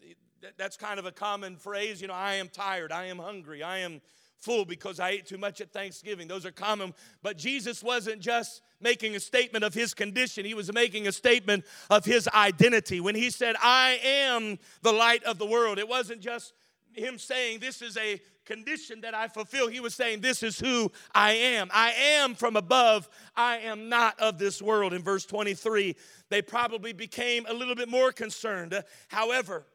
[0.57, 2.01] That's kind of a common phrase.
[2.01, 2.91] You know, I am tired.
[2.91, 3.63] I am hungry.
[3.63, 4.01] I am
[4.41, 6.27] full because I ate too much at Thanksgiving.
[6.27, 6.93] Those are common.
[7.21, 11.63] But Jesus wasn't just making a statement of his condition, he was making a statement
[11.91, 12.99] of his identity.
[12.99, 16.53] When he said, I am the light of the world, it wasn't just
[16.93, 19.67] him saying, This is a condition that I fulfill.
[19.67, 21.69] He was saying, This is who I am.
[21.73, 23.07] I am from above.
[23.35, 24.93] I am not of this world.
[24.93, 25.95] In verse 23,
[26.29, 28.83] they probably became a little bit more concerned.
[29.07, 29.65] However,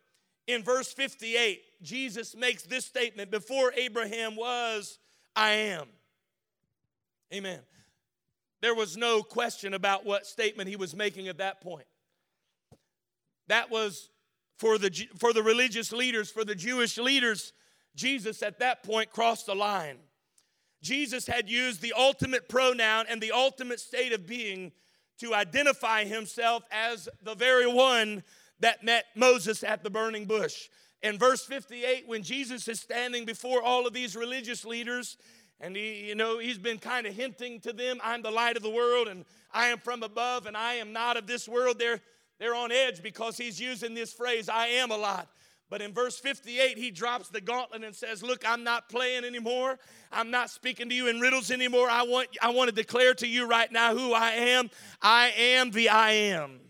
[0.46, 4.98] in verse 58, Jesus makes this statement Before Abraham was,
[5.35, 5.87] I am.
[7.33, 7.61] Amen.
[8.62, 11.87] There was no question about what statement he was making at that point.
[13.48, 14.11] That was
[14.59, 17.52] for the, for the religious leaders, for the Jewish leaders,
[17.96, 19.96] Jesus at that point crossed the line.
[20.82, 24.70] Jesus had used the ultimate pronoun and the ultimate state of being
[25.18, 28.22] to identify himself as the very one
[28.61, 30.68] that met Moses at the burning bush.
[31.02, 35.16] In verse 58, when Jesus is standing before all of these religious leaders,
[35.61, 38.62] and he, you know, he's been kind of hinting to them, I'm the light of
[38.62, 41.78] the world, and I am from above, and I am not of this world.
[41.78, 42.00] They're,
[42.38, 45.28] they're on edge because he's using this phrase, I am a lot.
[45.68, 49.79] But in verse 58, he drops the gauntlet and says, Look, I'm not playing anymore.
[50.12, 51.90] I'm not speaking to you in riddles anymore.
[51.90, 54.70] I want, I want to declare to you right now who I am.
[55.02, 56.61] I am the I am.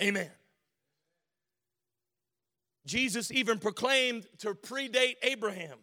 [0.00, 0.30] Amen.
[2.84, 5.78] Jesus even proclaimed to predate Abraham,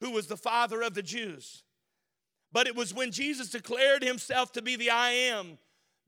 [0.00, 1.64] who was the father of the Jews.
[2.50, 5.58] But it was when Jesus declared himself to be the I am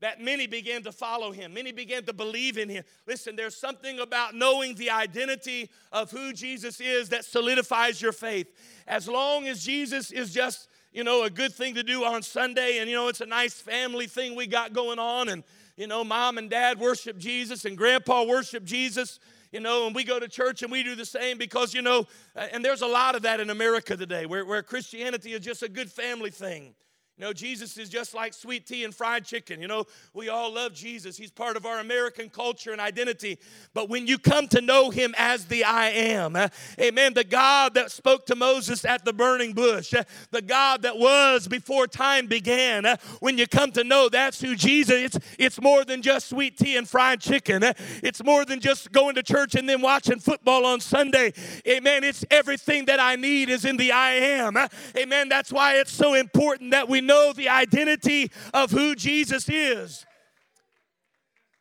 [0.01, 1.53] that many began to follow him.
[1.53, 2.83] Many began to believe in him.
[3.07, 8.47] Listen, there's something about knowing the identity of who Jesus is that solidifies your faith.
[8.87, 12.79] As long as Jesus is just, you know, a good thing to do on Sunday
[12.79, 15.43] and, you know, it's a nice family thing we got going on and,
[15.77, 19.19] you know, mom and dad worship Jesus and grandpa worship Jesus
[19.51, 22.07] you know, and we go to church and we do the same because, you know,
[22.35, 25.67] and there's a lot of that in America today where, where Christianity is just a
[25.67, 26.73] good family thing.
[27.21, 29.61] Know, Jesus is just like sweet tea and fried chicken.
[29.61, 31.17] You know, we all love Jesus.
[31.17, 33.37] He's part of our American culture and identity.
[33.75, 36.47] But when you come to know him as the I am, uh,
[36.79, 40.97] amen, the God that spoke to Moses at the burning bush, uh, the God that
[40.97, 45.61] was before time began, uh, when you come to know that's who Jesus it's, it's
[45.61, 47.61] more than just sweet tea and fried chicken.
[48.01, 51.33] It's more than just going to church and then watching football on Sunday.
[51.67, 52.03] Amen.
[52.03, 54.57] It's everything that I need is in the I am.
[54.97, 55.29] Amen.
[55.29, 60.05] That's why it's so important that we know know the identity of who Jesus is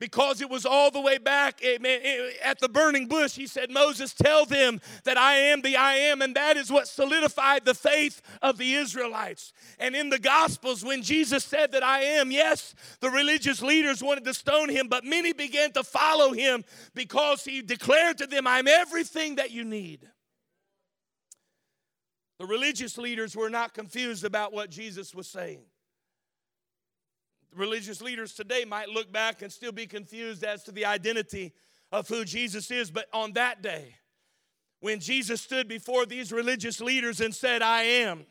[0.01, 3.35] because it was all the way back eh, amen, eh, at the burning bush.
[3.35, 6.23] He said, Moses, tell them that I am the I am.
[6.23, 9.53] And that is what solidified the faith of the Israelites.
[9.79, 14.25] And in the Gospels, when Jesus said that I am, yes, the religious leaders wanted
[14.25, 18.67] to stone him, but many began to follow him because he declared to them, I'm
[18.67, 20.09] everything that you need.
[22.41, 25.61] The religious leaders were not confused about what Jesus was saying.
[27.53, 31.53] The religious leaders today might look back and still be confused as to the identity
[31.93, 33.95] of who Jesus is, but on that day,
[34.81, 38.25] when Jesus stood before these religious leaders and said, I am,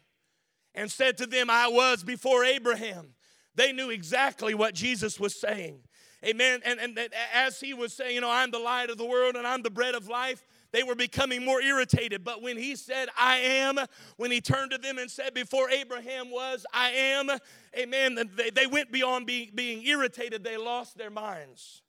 [0.73, 3.09] and said to them, I was before Abraham,
[3.53, 5.81] they knew exactly what Jesus was saying.
[6.25, 6.61] Amen.
[6.65, 6.99] And, and
[7.31, 9.69] as he was saying, you know, I'm the light of the world and I'm the
[9.69, 12.23] bread of life, they were becoming more irritated.
[12.23, 13.77] But when he said, I am,
[14.17, 17.29] when he turned to them and said, Before Abraham was, I am,
[17.77, 21.81] amen, they, they went beyond being, being irritated, they lost their minds.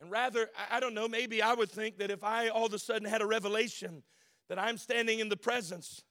[0.00, 2.78] And rather, I don't know, maybe I would think that if I all of a
[2.78, 4.02] sudden had a revelation
[4.48, 6.02] that I'm standing in the presence,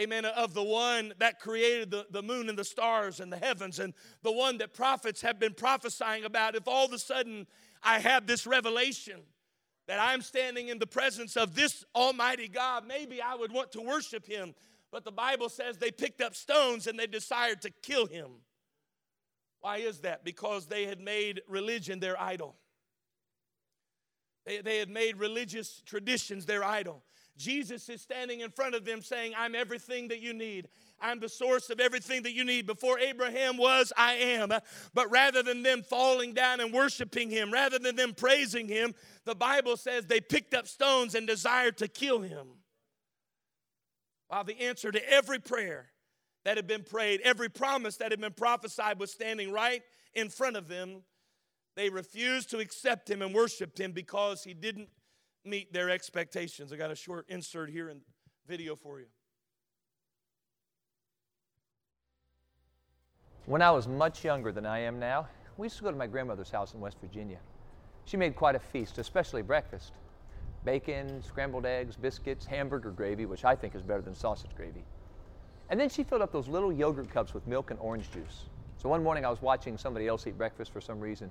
[0.00, 3.78] amen, of the one that created the, the moon and the stars and the heavens
[3.78, 7.46] and the one that prophets have been prophesying about, if all of a sudden
[7.82, 9.20] I have this revelation,
[9.86, 13.80] that I'm standing in the presence of this Almighty God, maybe I would want to
[13.80, 14.54] worship Him.
[14.92, 18.30] But the Bible says they picked up stones and they desired to kill Him.
[19.60, 20.24] Why is that?
[20.24, 22.56] Because they had made religion their idol.
[24.46, 27.04] They, they had made religious traditions their idol.
[27.40, 30.68] Jesus is standing in front of them saying, I'm everything that you need.
[31.00, 32.66] I'm the source of everything that you need.
[32.66, 34.50] Before Abraham was, I am.
[34.92, 39.34] But rather than them falling down and worshiping him, rather than them praising him, the
[39.34, 42.46] Bible says they picked up stones and desired to kill him.
[44.28, 45.86] While the answer to every prayer
[46.44, 50.56] that had been prayed, every promise that had been prophesied was standing right in front
[50.56, 51.04] of them,
[51.74, 54.90] they refused to accept him and worshiped him because he didn't
[55.44, 56.72] meet their expectations.
[56.72, 58.00] I got a short insert here in
[58.46, 59.06] video for you.
[63.46, 65.26] When I was much younger than I am now,
[65.56, 67.38] we used to go to my grandmother's house in West Virginia.
[68.04, 69.92] She made quite a feast, especially breakfast.
[70.64, 74.84] Bacon, scrambled eggs, biscuits, hamburger gravy, which I think is better than sausage gravy.
[75.70, 78.44] And then she filled up those little yogurt cups with milk and orange juice.
[78.76, 81.30] So one morning I was watching somebody else eat breakfast for some reason,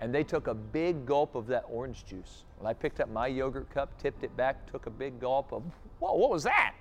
[0.00, 2.44] and they took a big gulp of that orange juice.
[2.58, 5.62] Well, I picked up my yogurt cup, tipped it back, took a big gulp of,
[5.98, 6.74] whoa, what was that?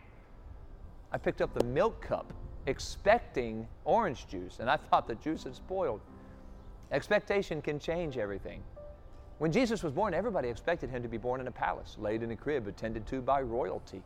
[1.12, 2.34] I picked up the milk cup
[2.65, 6.01] expecting orange juice, and I thought the juice had spoiled.
[6.91, 8.63] Expectation can change everything.
[9.38, 12.32] When Jesus was born, everybody expected him to be born in a palace, laid in
[12.32, 14.01] a crib, attended to by royalty.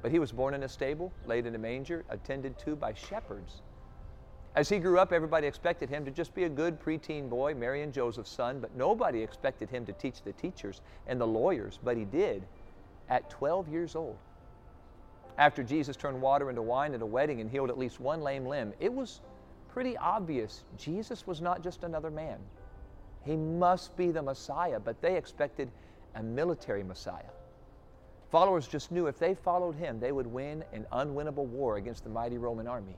[0.00, 3.62] But he was born in a stable, laid in a manger, attended to by shepherds.
[4.54, 7.82] As he grew up, everybody expected him to just be a good preteen boy, Mary
[7.82, 11.96] and Joseph's son, but nobody expected him to teach the teachers and the lawyers, but
[11.96, 12.44] he did
[13.08, 14.16] at 12 years old.
[15.38, 18.46] After Jesus turned water into wine at a wedding and healed at least one lame
[18.46, 19.22] limb, it was
[19.68, 22.38] pretty obvious Jesus was not just another man.
[23.24, 25.72] He must be the Messiah, but they expected
[26.14, 27.32] a military Messiah.
[28.30, 32.10] Followers just knew if they followed him, they would win an unwinnable war against the
[32.10, 32.96] mighty Roman army.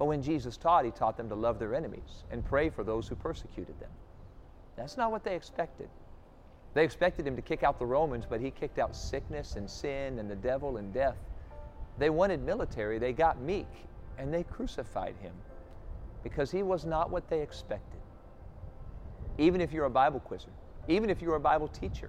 [0.00, 3.06] But when Jesus taught, he taught them to love their enemies and pray for those
[3.06, 3.90] who persecuted them.
[4.74, 5.90] That's not what they expected.
[6.72, 10.18] They expected him to kick out the Romans, but he kicked out sickness and sin
[10.18, 11.18] and the devil and death.
[11.98, 13.68] They wanted military, they got meek,
[14.16, 15.34] and they crucified him
[16.22, 18.00] because he was not what they expected.
[19.36, 20.52] Even if you're a Bible quizzer,
[20.88, 22.08] even if you're a Bible teacher,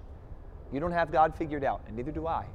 [0.72, 2.46] you don't have God figured out, and neither do I.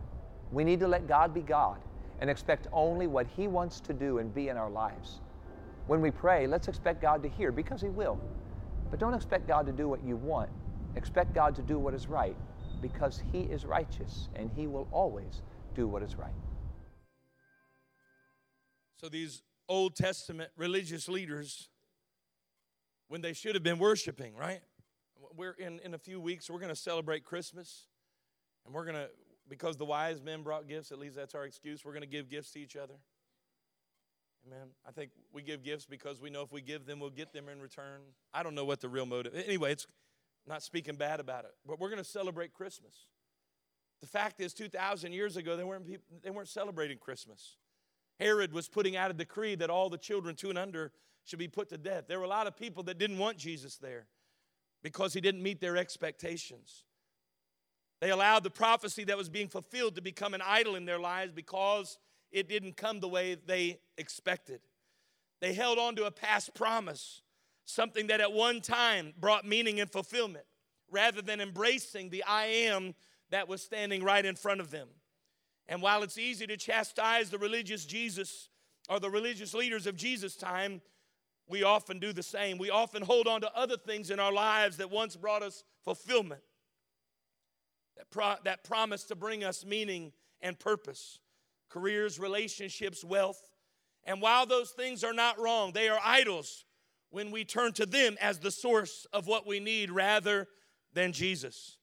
[0.50, 1.78] We need to let God be God
[2.20, 5.20] and expect only what He wants to do and be in our lives.
[5.86, 8.20] When we pray, let's expect God to hear because He will.
[8.90, 10.50] But don't expect God to do what you want.
[10.96, 12.36] Expect God to do what is right
[12.80, 15.42] because He is righteous and He will always
[15.74, 16.34] do what is right.
[18.96, 21.68] So these Old Testament religious leaders,
[23.08, 24.60] when they should have been worshiping, right?
[25.36, 27.86] We're in, in a few weeks, we're going to celebrate Christmas.
[28.64, 29.08] And we're going to,
[29.48, 32.28] because the wise men brought gifts, at least that's our excuse, we're going to give
[32.28, 32.94] gifts to each other.
[34.46, 34.68] Amen.
[34.86, 37.48] I think we give gifts because we know if we give them, we'll get them
[37.48, 38.00] in return.
[38.32, 39.34] I don't know what the real motive.
[39.34, 39.86] Anyway, it's
[40.46, 43.06] not speaking bad about it, but we're going to celebrate Christmas.
[44.00, 47.56] The fact is, 2,000 years ago, they weren't, people, they weren't celebrating Christmas.
[48.20, 50.92] Herod was putting out a decree that all the children two and under
[51.24, 52.04] should be put to death.
[52.06, 54.06] There were a lot of people that didn't want Jesus there
[54.82, 56.84] because he didn't meet their expectations.
[58.00, 61.32] They allowed the prophecy that was being fulfilled to become an idol in their lives
[61.32, 61.98] because
[62.36, 64.60] it didn't come the way they expected.
[65.40, 67.22] They held on to a past promise,
[67.64, 70.44] something that at one time brought meaning and fulfillment,
[70.90, 72.94] rather than embracing the I am
[73.30, 74.88] that was standing right in front of them.
[75.66, 78.50] And while it's easy to chastise the religious Jesus
[78.90, 80.82] or the religious leaders of Jesus' time,
[81.48, 82.58] we often do the same.
[82.58, 86.42] We often hold on to other things in our lives that once brought us fulfillment,
[87.96, 90.12] that, pro- that promise to bring us meaning
[90.42, 91.18] and purpose
[91.68, 93.40] careers, relationships, wealth.
[94.04, 96.64] And while those things are not wrong, they are idols
[97.10, 100.48] when we turn to them as the source of what we need rather
[100.92, 101.76] than Jesus.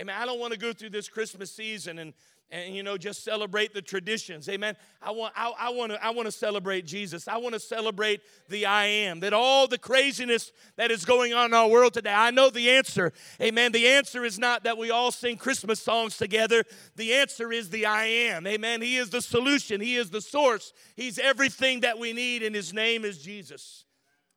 [0.00, 0.14] Amen.
[0.18, 2.14] I don't want to go through this Christmas season and
[2.50, 4.48] and you know just celebrate the traditions.
[4.48, 4.76] Amen.
[5.00, 7.28] I want i, I want to i want to celebrate jesus.
[7.28, 11.46] I want to celebrate the i am that all the craziness that is going on
[11.46, 13.12] in our world today i know the answer.
[13.40, 13.72] Amen.
[13.72, 16.64] The answer is not that we all sing christmas songs together.
[16.96, 18.46] The answer is the i am.
[18.46, 18.82] Amen.
[18.82, 19.80] He is the solution.
[19.80, 20.72] He is the source.
[20.96, 23.84] He's everything that we need and his name is jesus.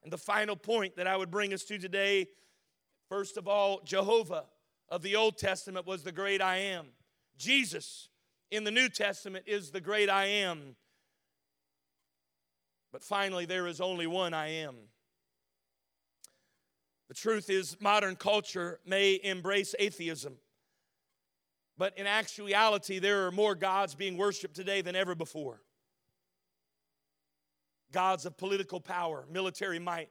[0.02, 2.28] And the final point that i would bring us to today
[3.08, 4.44] first of all jehovah
[4.88, 6.86] of the old testament was the great i am
[7.36, 8.08] Jesus
[8.50, 10.76] in the New Testament is the great I am.
[12.92, 14.76] But finally, there is only one I am.
[17.08, 20.36] The truth is, modern culture may embrace atheism,
[21.76, 25.60] but in actuality, there are more gods being worshiped today than ever before.
[27.92, 30.08] Gods of political power, military might,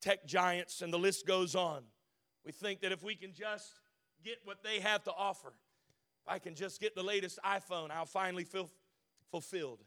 [0.00, 1.82] tech giants, and the list goes on.
[2.44, 3.72] We think that if we can just
[4.24, 5.52] get what they have to offer,
[6.26, 8.70] I can just get the latest iPhone, I'll finally feel
[9.30, 9.80] fulfilled.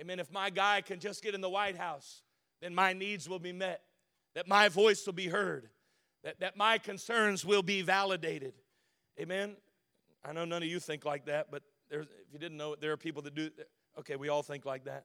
[0.00, 0.20] Amen.
[0.20, 2.22] If my guy can just get in the White House,
[2.60, 3.82] then my needs will be met,
[4.34, 5.68] that my voice will be heard,
[6.22, 8.54] that, that my concerns will be validated.
[9.18, 9.56] Amen.
[10.24, 12.92] I know none of you think like that, but if you didn't know it, there
[12.92, 13.50] are people that do.
[13.98, 15.04] Okay, we all think like that.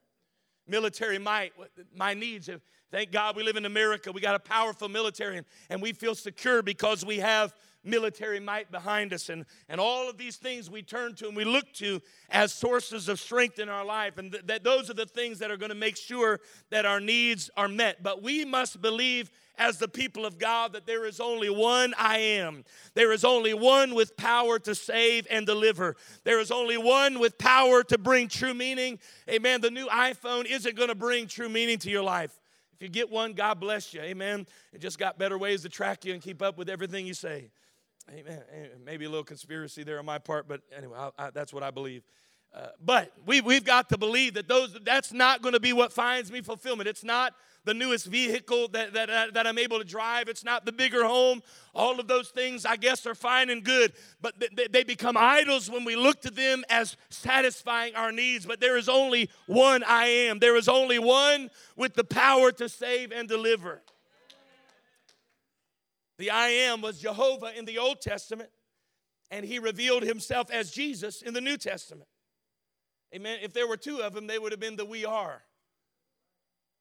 [0.67, 1.53] Military might,
[1.95, 2.49] my needs.
[2.91, 4.11] Thank God we live in America.
[4.11, 7.53] We got a powerful military, and, and we feel secure because we have
[7.83, 9.29] military might behind us.
[9.29, 13.09] And, and all of these things we turn to and we look to as sources
[13.09, 14.17] of strength in our life.
[14.17, 16.39] And th- that those are the things that are going to make sure
[16.69, 18.03] that our needs are met.
[18.03, 22.17] But we must believe as the people of God that there is only one I
[22.17, 22.63] am.
[22.93, 25.95] There is only one with power to save and deliver.
[26.23, 28.99] There is only one with power to bring true meaning.
[29.29, 29.61] Amen.
[29.61, 32.31] The new iPhone isn't going to bring true meaning to your life.
[32.73, 34.01] If you get one, God bless you.
[34.01, 34.47] Amen.
[34.73, 37.51] It just got better ways to track you and keep up with everything you say.
[38.09, 38.41] Amen.
[38.83, 41.69] Maybe a little conspiracy there on my part, but anyway, I, I, that's what I
[41.69, 42.03] believe.
[42.53, 45.93] Uh, but we, we've got to believe that those that's not going to be what
[45.93, 46.89] finds me fulfillment.
[46.89, 47.33] It's not
[47.63, 50.27] the newest vehicle that, that, that I'm able to drive.
[50.27, 51.41] It's not the bigger home.
[51.73, 55.69] All of those things, I guess, are fine and good, but they, they become idols
[55.69, 58.45] when we look to them as satisfying our needs.
[58.45, 60.39] But there is only one I am.
[60.39, 63.81] There is only one with the power to save and deliver.
[66.17, 68.49] The I am was Jehovah in the Old Testament,
[69.29, 72.07] and he revealed himself as Jesus in the New Testament.
[73.13, 73.39] Amen.
[73.41, 75.43] If there were two of them, they would have been the we are.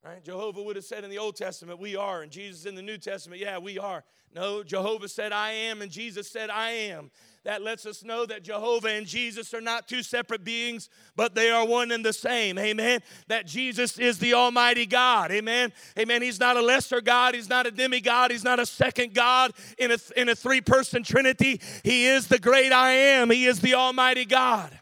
[0.03, 0.25] Right?
[0.25, 2.97] Jehovah would have said in the Old Testament, we are, and Jesus in the New
[2.97, 4.03] Testament, yeah, we are.
[4.35, 7.11] No, Jehovah said, I am, and Jesus said, I am.
[7.45, 11.51] That lets us know that Jehovah and Jesus are not two separate beings, but they
[11.51, 12.59] are one and the same.
[12.59, 13.01] Amen.
[13.29, 15.33] That Jesus is the Almighty God.
[15.33, 15.73] Amen.
[15.99, 16.23] Amen.
[16.23, 17.35] He's not a lesser God.
[17.35, 18.31] He's not a demigod.
[18.31, 21.61] He's not a second God in a, in a three person Trinity.
[21.83, 23.31] He is the great I am.
[23.31, 24.79] He is the Almighty God.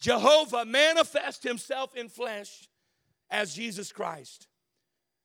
[0.00, 2.68] Jehovah manifest himself in flesh
[3.30, 4.48] as Jesus Christ.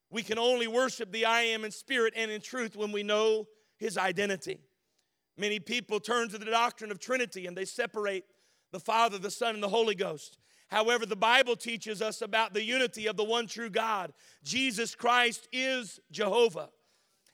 [0.10, 3.48] We can only worship the I am in spirit and in truth when we know
[3.78, 4.60] his identity.
[5.38, 8.26] Many people turn to the doctrine of Trinity and they separate
[8.72, 10.38] the Father, the Son, and the Holy Ghost.
[10.68, 14.14] However, the Bible teaches us about the unity of the one true God.
[14.44, 16.70] Jesus Christ is Jehovah,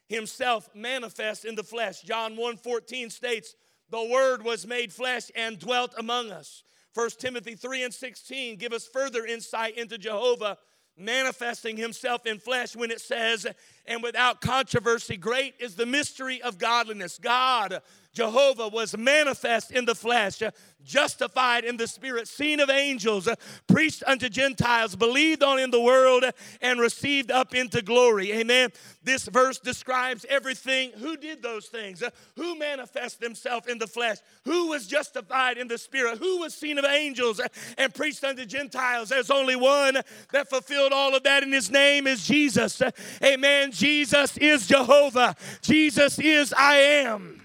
[0.07, 2.01] himself manifest in the flesh.
[2.01, 3.55] John 1:14 states,
[3.89, 6.63] "The word was made flesh and dwelt among us."
[6.97, 10.57] 1 Timothy 3 and 16 give us further insight into Jehovah
[10.97, 13.45] manifesting himself in flesh when it says,
[13.85, 17.19] and without controversy, great is the mystery of godliness.
[17.19, 17.83] God,
[18.18, 20.49] Jehovah, was manifest in the flesh, uh,
[20.84, 23.36] justified in the spirit, seen of angels, uh,
[23.68, 28.32] preached unto Gentiles, believed on in the world, uh, and received up into glory.
[28.32, 28.72] Amen.
[29.03, 30.93] This verse describes everything.
[30.97, 32.01] Who did those things?
[32.38, 34.18] Who manifested himself in the flesh?
[34.45, 36.18] Who was justified in the spirit?
[36.18, 37.39] Who was seen of angels
[37.78, 39.09] and preached unto Gentiles?
[39.09, 40.01] There's only one
[40.34, 42.82] that fulfilled all of that, and his name is Jesus.
[43.24, 43.72] Amen.
[43.72, 45.36] Jesus is Jehovah.
[45.61, 47.36] Jesus is I am.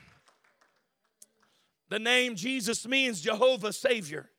[1.92, 4.30] The name Jesus means Jehovah Savior.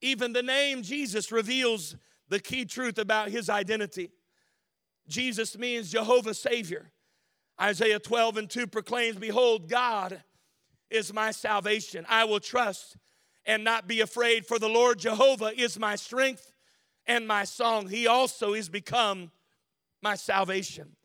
[0.00, 1.94] Even the name Jesus reveals
[2.28, 4.10] the key truth about his identity.
[5.06, 6.90] Jesus means Jehovah Savior.
[7.60, 10.24] Isaiah 12 and 2 proclaims, Behold, God
[10.90, 12.04] is my salvation.
[12.08, 12.96] I will trust
[13.44, 16.50] and not be afraid, for the Lord Jehovah is my strength
[17.06, 17.86] and my song.
[17.86, 19.30] He also is become
[20.02, 20.96] my salvation.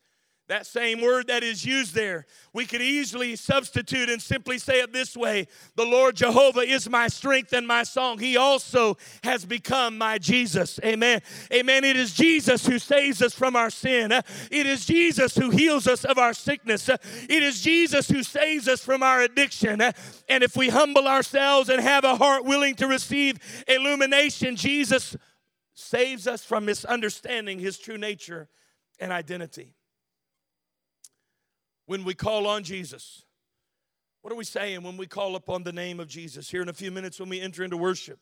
[0.52, 4.91] That same word that is used there, we could easily substitute and simply say it
[4.91, 5.47] this way
[5.78, 8.20] The Lord Jehovah is my strength and my song.
[8.20, 10.78] He also has become my Jesus.
[10.84, 11.22] Amen.
[11.54, 11.86] Amen.
[11.86, 14.12] It is Jesus who saves us from our sin.
[14.12, 16.89] It is Jesus who heals us of our sickness.
[16.89, 19.80] It is Jesus who saves us from our addiction.
[19.80, 23.39] And if we humble ourselves and have a heart willing to receive
[23.70, 25.16] illumination, Jesus
[25.76, 28.49] saves us from misunderstanding his true nature
[28.99, 29.76] and identity
[31.92, 33.26] when we call on Jesus.
[34.22, 36.50] What are we saying when we call upon the name of Jesus?
[36.50, 38.18] Here in a few minutes, when we enter into worship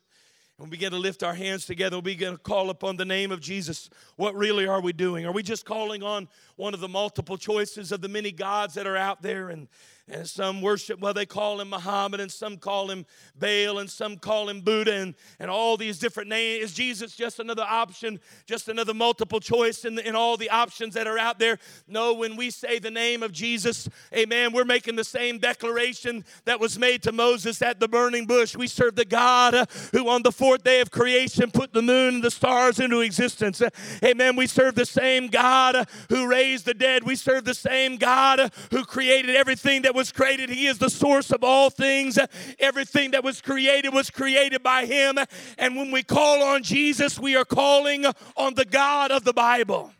[0.57, 3.31] and we begin to lift our hands together, we begin to call upon the name
[3.31, 3.91] of Jesus.
[4.15, 5.27] What really are we doing?
[5.27, 8.87] Are we just calling on one of the multiple choices of the many gods that
[8.87, 9.67] are out there and
[10.09, 13.05] and some worship, well, they call him Muhammad, and some call him
[13.37, 16.65] Baal, and some call him Buddha, and, and all these different names.
[16.65, 20.93] Is Jesus just another option, just another multiple choice in, the, in all the options
[20.95, 21.59] that are out there?
[21.87, 26.59] No, when we say the name of Jesus, amen, we're making the same declaration that
[26.59, 28.55] was made to Moses at the burning bush.
[28.55, 32.23] We serve the God who on the fourth day of creation put the moon and
[32.23, 33.61] the stars into existence.
[34.03, 34.35] Amen.
[34.35, 37.03] We serve the same God who raised the dead.
[37.03, 40.49] We serve the same God who created everything that was created.
[40.49, 42.17] He is the source of all things.
[42.57, 45.17] Everything that was created was created by Him.
[45.57, 48.05] And when we call on Jesus, we are calling
[48.37, 49.91] on the God of the Bible.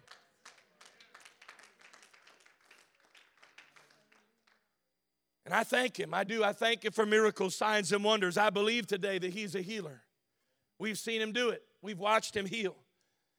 [5.43, 6.13] And I thank Him.
[6.13, 6.45] I do.
[6.45, 8.37] I thank Him for miracles, signs, and wonders.
[8.37, 10.03] I believe today that He's a healer.
[10.79, 12.77] We've seen Him do it, we've watched Him heal.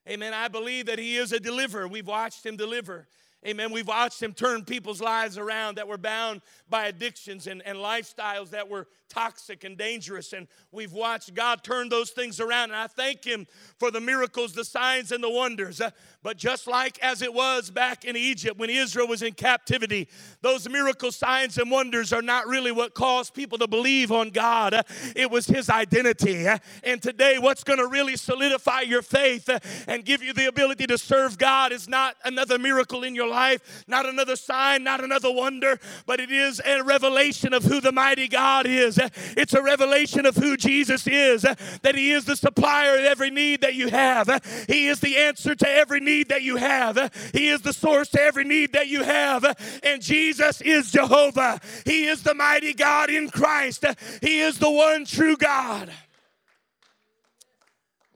[0.07, 0.35] Amen.
[0.35, 1.89] I believe that He is a deliverer.
[1.89, 3.09] We've watched Him deliver.
[3.47, 3.73] Amen.
[3.73, 8.51] We've watched him turn people's lives around that were bound by addictions and, and lifestyles
[8.51, 10.35] that were toxic and dangerous.
[10.35, 12.65] And we've watched God turn those things around.
[12.71, 13.47] And I thank him
[13.79, 15.81] for the miracles, the signs, and the wonders.
[15.81, 15.91] Uh,
[16.23, 20.09] but just like as it was back in Egypt when Israel was in captivity,
[20.43, 24.75] those miracle signs and wonders are not really what caused people to believe on God.
[24.75, 24.83] Uh,
[25.17, 26.47] it was his identity.
[26.47, 29.49] Uh, and today, what's going to really solidify your faith
[29.89, 33.85] and give you the ability to serve God is not another miracle in your life,
[33.87, 38.29] not another sign, not another wonder, but it is a revelation of who the mighty
[38.29, 39.01] God is.
[39.37, 43.63] It's a revelation of who Jesus is, that He is the supplier of every need
[43.63, 44.29] that you have.
[44.69, 47.31] He is the answer to every need that you have.
[47.33, 49.45] He is the source to every need that you have.
[49.83, 51.61] And Jesus is Jehovah.
[51.87, 53.85] He is the mighty God in Christ.
[54.21, 55.91] He is the one true God.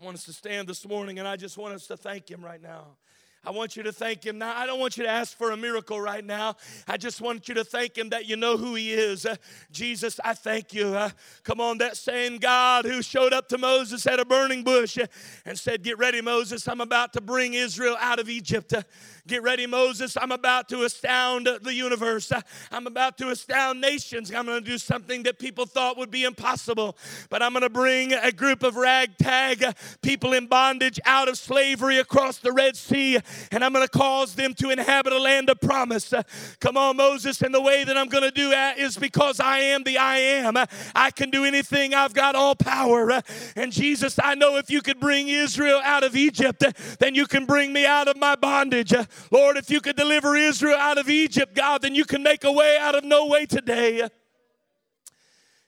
[0.01, 2.45] I want us to stand this morning and I just want us to thank Him
[2.45, 2.99] right now.
[3.47, 4.57] I want you to thank Him now.
[4.57, 6.57] I don't want you to ask for a miracle right now.
[6.89, 9.27] I just want you to thank Him that you know who He is.
[9.27, 9.37] Uh,
[9.71, 10.95] Jesus, I thank you.
[10.95, 11.11] Uh,
[11.43, 15.07] come on, that same God who showed up to Moses at a burning bush uh,
[15.45, 16.67] and said, Get ready, Moses.
[16.67, 18.73] I'm about to bring Israel out of Egypt.
[18.73, 18.83] Uh,
[19.27, 20.19] Get ready, Moses.
[20.21, 22.31] I'm about to astound the universe.
[22.71, 24.31] I'm about to astound nations.
[24.31, 26.99] I'm going to do something that people thought would be impossible.
[27.31, 29.65] But I'm going to bring a group of ragtag
[30.03, 33.19] people in bondage out of slavery across the Red Sea,
[33.51, 36.13] and I'm going to cause them to inhabit a land of promise.
[36.61, 37.43] Come on, Moses.
[37.43, 40.19] And the way that I'm going to do that is because I am the I
[40.19, 40.57] am.
[40.95, 43.23] I can do anything, I've got all power.
[43.57, 46.65] And Jesus, I know if you could bring Israel out of Egypt,
[46.99, 48.93] then you can bring me out of my bondage.
[49.31, 52.53] Lord, if you could deliver Israel out of Egypt, God, then you can make a
[52.53, 54.09] way out of no way today.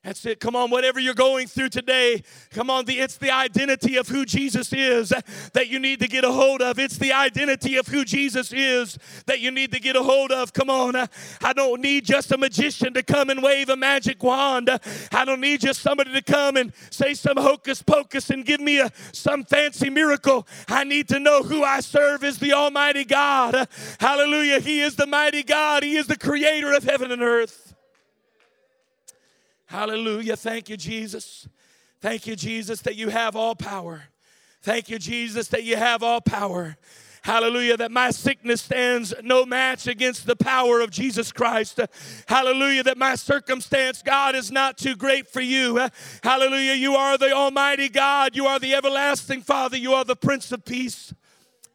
[0.07, 0.38] That's it.
[0.38, 2.84] Come on, whatever you're going through today, come on.
[2.84, 5.12] The, it's the identity of who Jesus is
[5.52, 6.78] that you need to get a hold of.
[6.78, 10.52] It's the identity of who Jesus is that you need to get a hold of.
[10.52, 10.94] Come on.
[10.94, 14.70] I don't need just a magician to come and wave a magic wand.
[15.11, 18.78] I don't need just somebody to come and say some hocus pocus and give me
[18.78, 20.46] a, some fancy miracle.
[20.68, 23.66] I need to know who I serve is the Almighty God.
[23.98, 24.61] Hallelujah.
[24.61, 27.75] He is the mighty God, He is the creator of heaven and earth.
[29.66, 30.36] Hallelujah.
[30.36, 31.48] Thank you, Jesus.
[32.00, 34.04] Thank you, Jesus, that you have all power.
[34.62, 36.76] Thank you, Jesus, that you have all power.
[37.22, 41.80] Hallelujah, that my sickness stands no match against the power of Jesus Christ.
[42.28, 45.88] Hallelujah, that my circumstance, God, is not too great for you.
[46.22, 48.36] Hallelujah, you are the Almighty God.
[48.36, 49.76] You are the everlasting Father.
[49.76, 51.12] You are the Prince of Peace.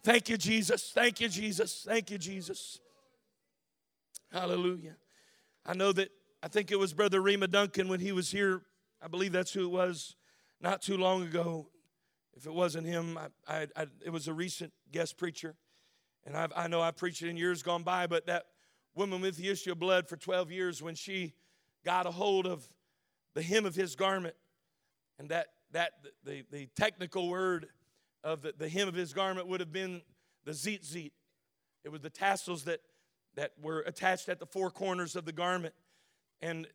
[0.04, 0.92] Thank you, Jesus.
[0.94, 1.86] Thank you, Jesus.
[1.86, 2.80] Thank you, Jesus.
[4.32, 4.96] Hallelujah.
[5.66, 6.10] I know that
[6.44, 8.64] I think it was Brother Rima Duncan when he was here.
[9.02, 10.16] I believe that's who it was
[10.60, 11.68] not too long ago.
[12.34, 15.56] If it wasn't him, I, I, I, it was a recent guest preacher.
[16.26, 18.46] And I've, i know I preached it in years gone by, but that
[18.96, 21.34] woman with the issue of blood for 12 years, when she
[21.86, 22.68] got a hold of
[23.36, 24.36] the hem of his garment,
[25.20, 25.92] and that, that
[26.24, 27.68] the, the technical word
[28.24, 30.02] of the, the hem of his garment would have been
[30.46, 31.12] the tzitzit.
[31.84, 32.80] It was the tassels that,
[33.36, 35.76] that were attached at the four corners of the garment
[36.42, 36.68] and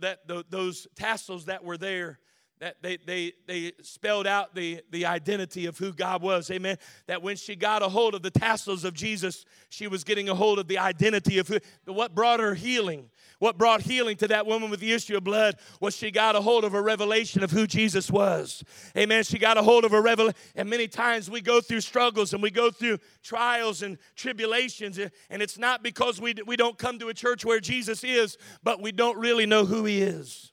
[0.00, 2.18] that those tassels that were there
[2.62, 6.48] that they, they, they spelled out the, the identity of who God was.
[6.48, 6.76] Amen.
[7.08, 10.34] That when she got a hold of the tassels of Jesus, she was getting a
[10.36, 13.10] hold of the identity of who, what brought her healing.
[13.42, 16.40] What brought healing to that woman with the issue of blood was she got a
[16.40, 18.62] hold of a revelation of who Jesus was.
[18.96, 19.24] Amen.
[19.24, 20.38] She got a hold of a revelation.
[20.54, 24.96] And many times we go through struggles and we go through trials and tribulations.
[25.28, 28.80] And it's not because we, we don't come to a church where Jesus is, but
[28.80, 30.52] we don't really know who he is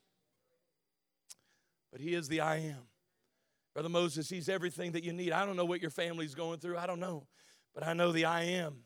[1.91, 2.87] but He is the I am.
[3.73, 5.31] Brother Moses, He's everything that you need.
[5.31, 7.27] I don't know what your family's going through, I don't know,
[7.73, 8.83] but I know the I am.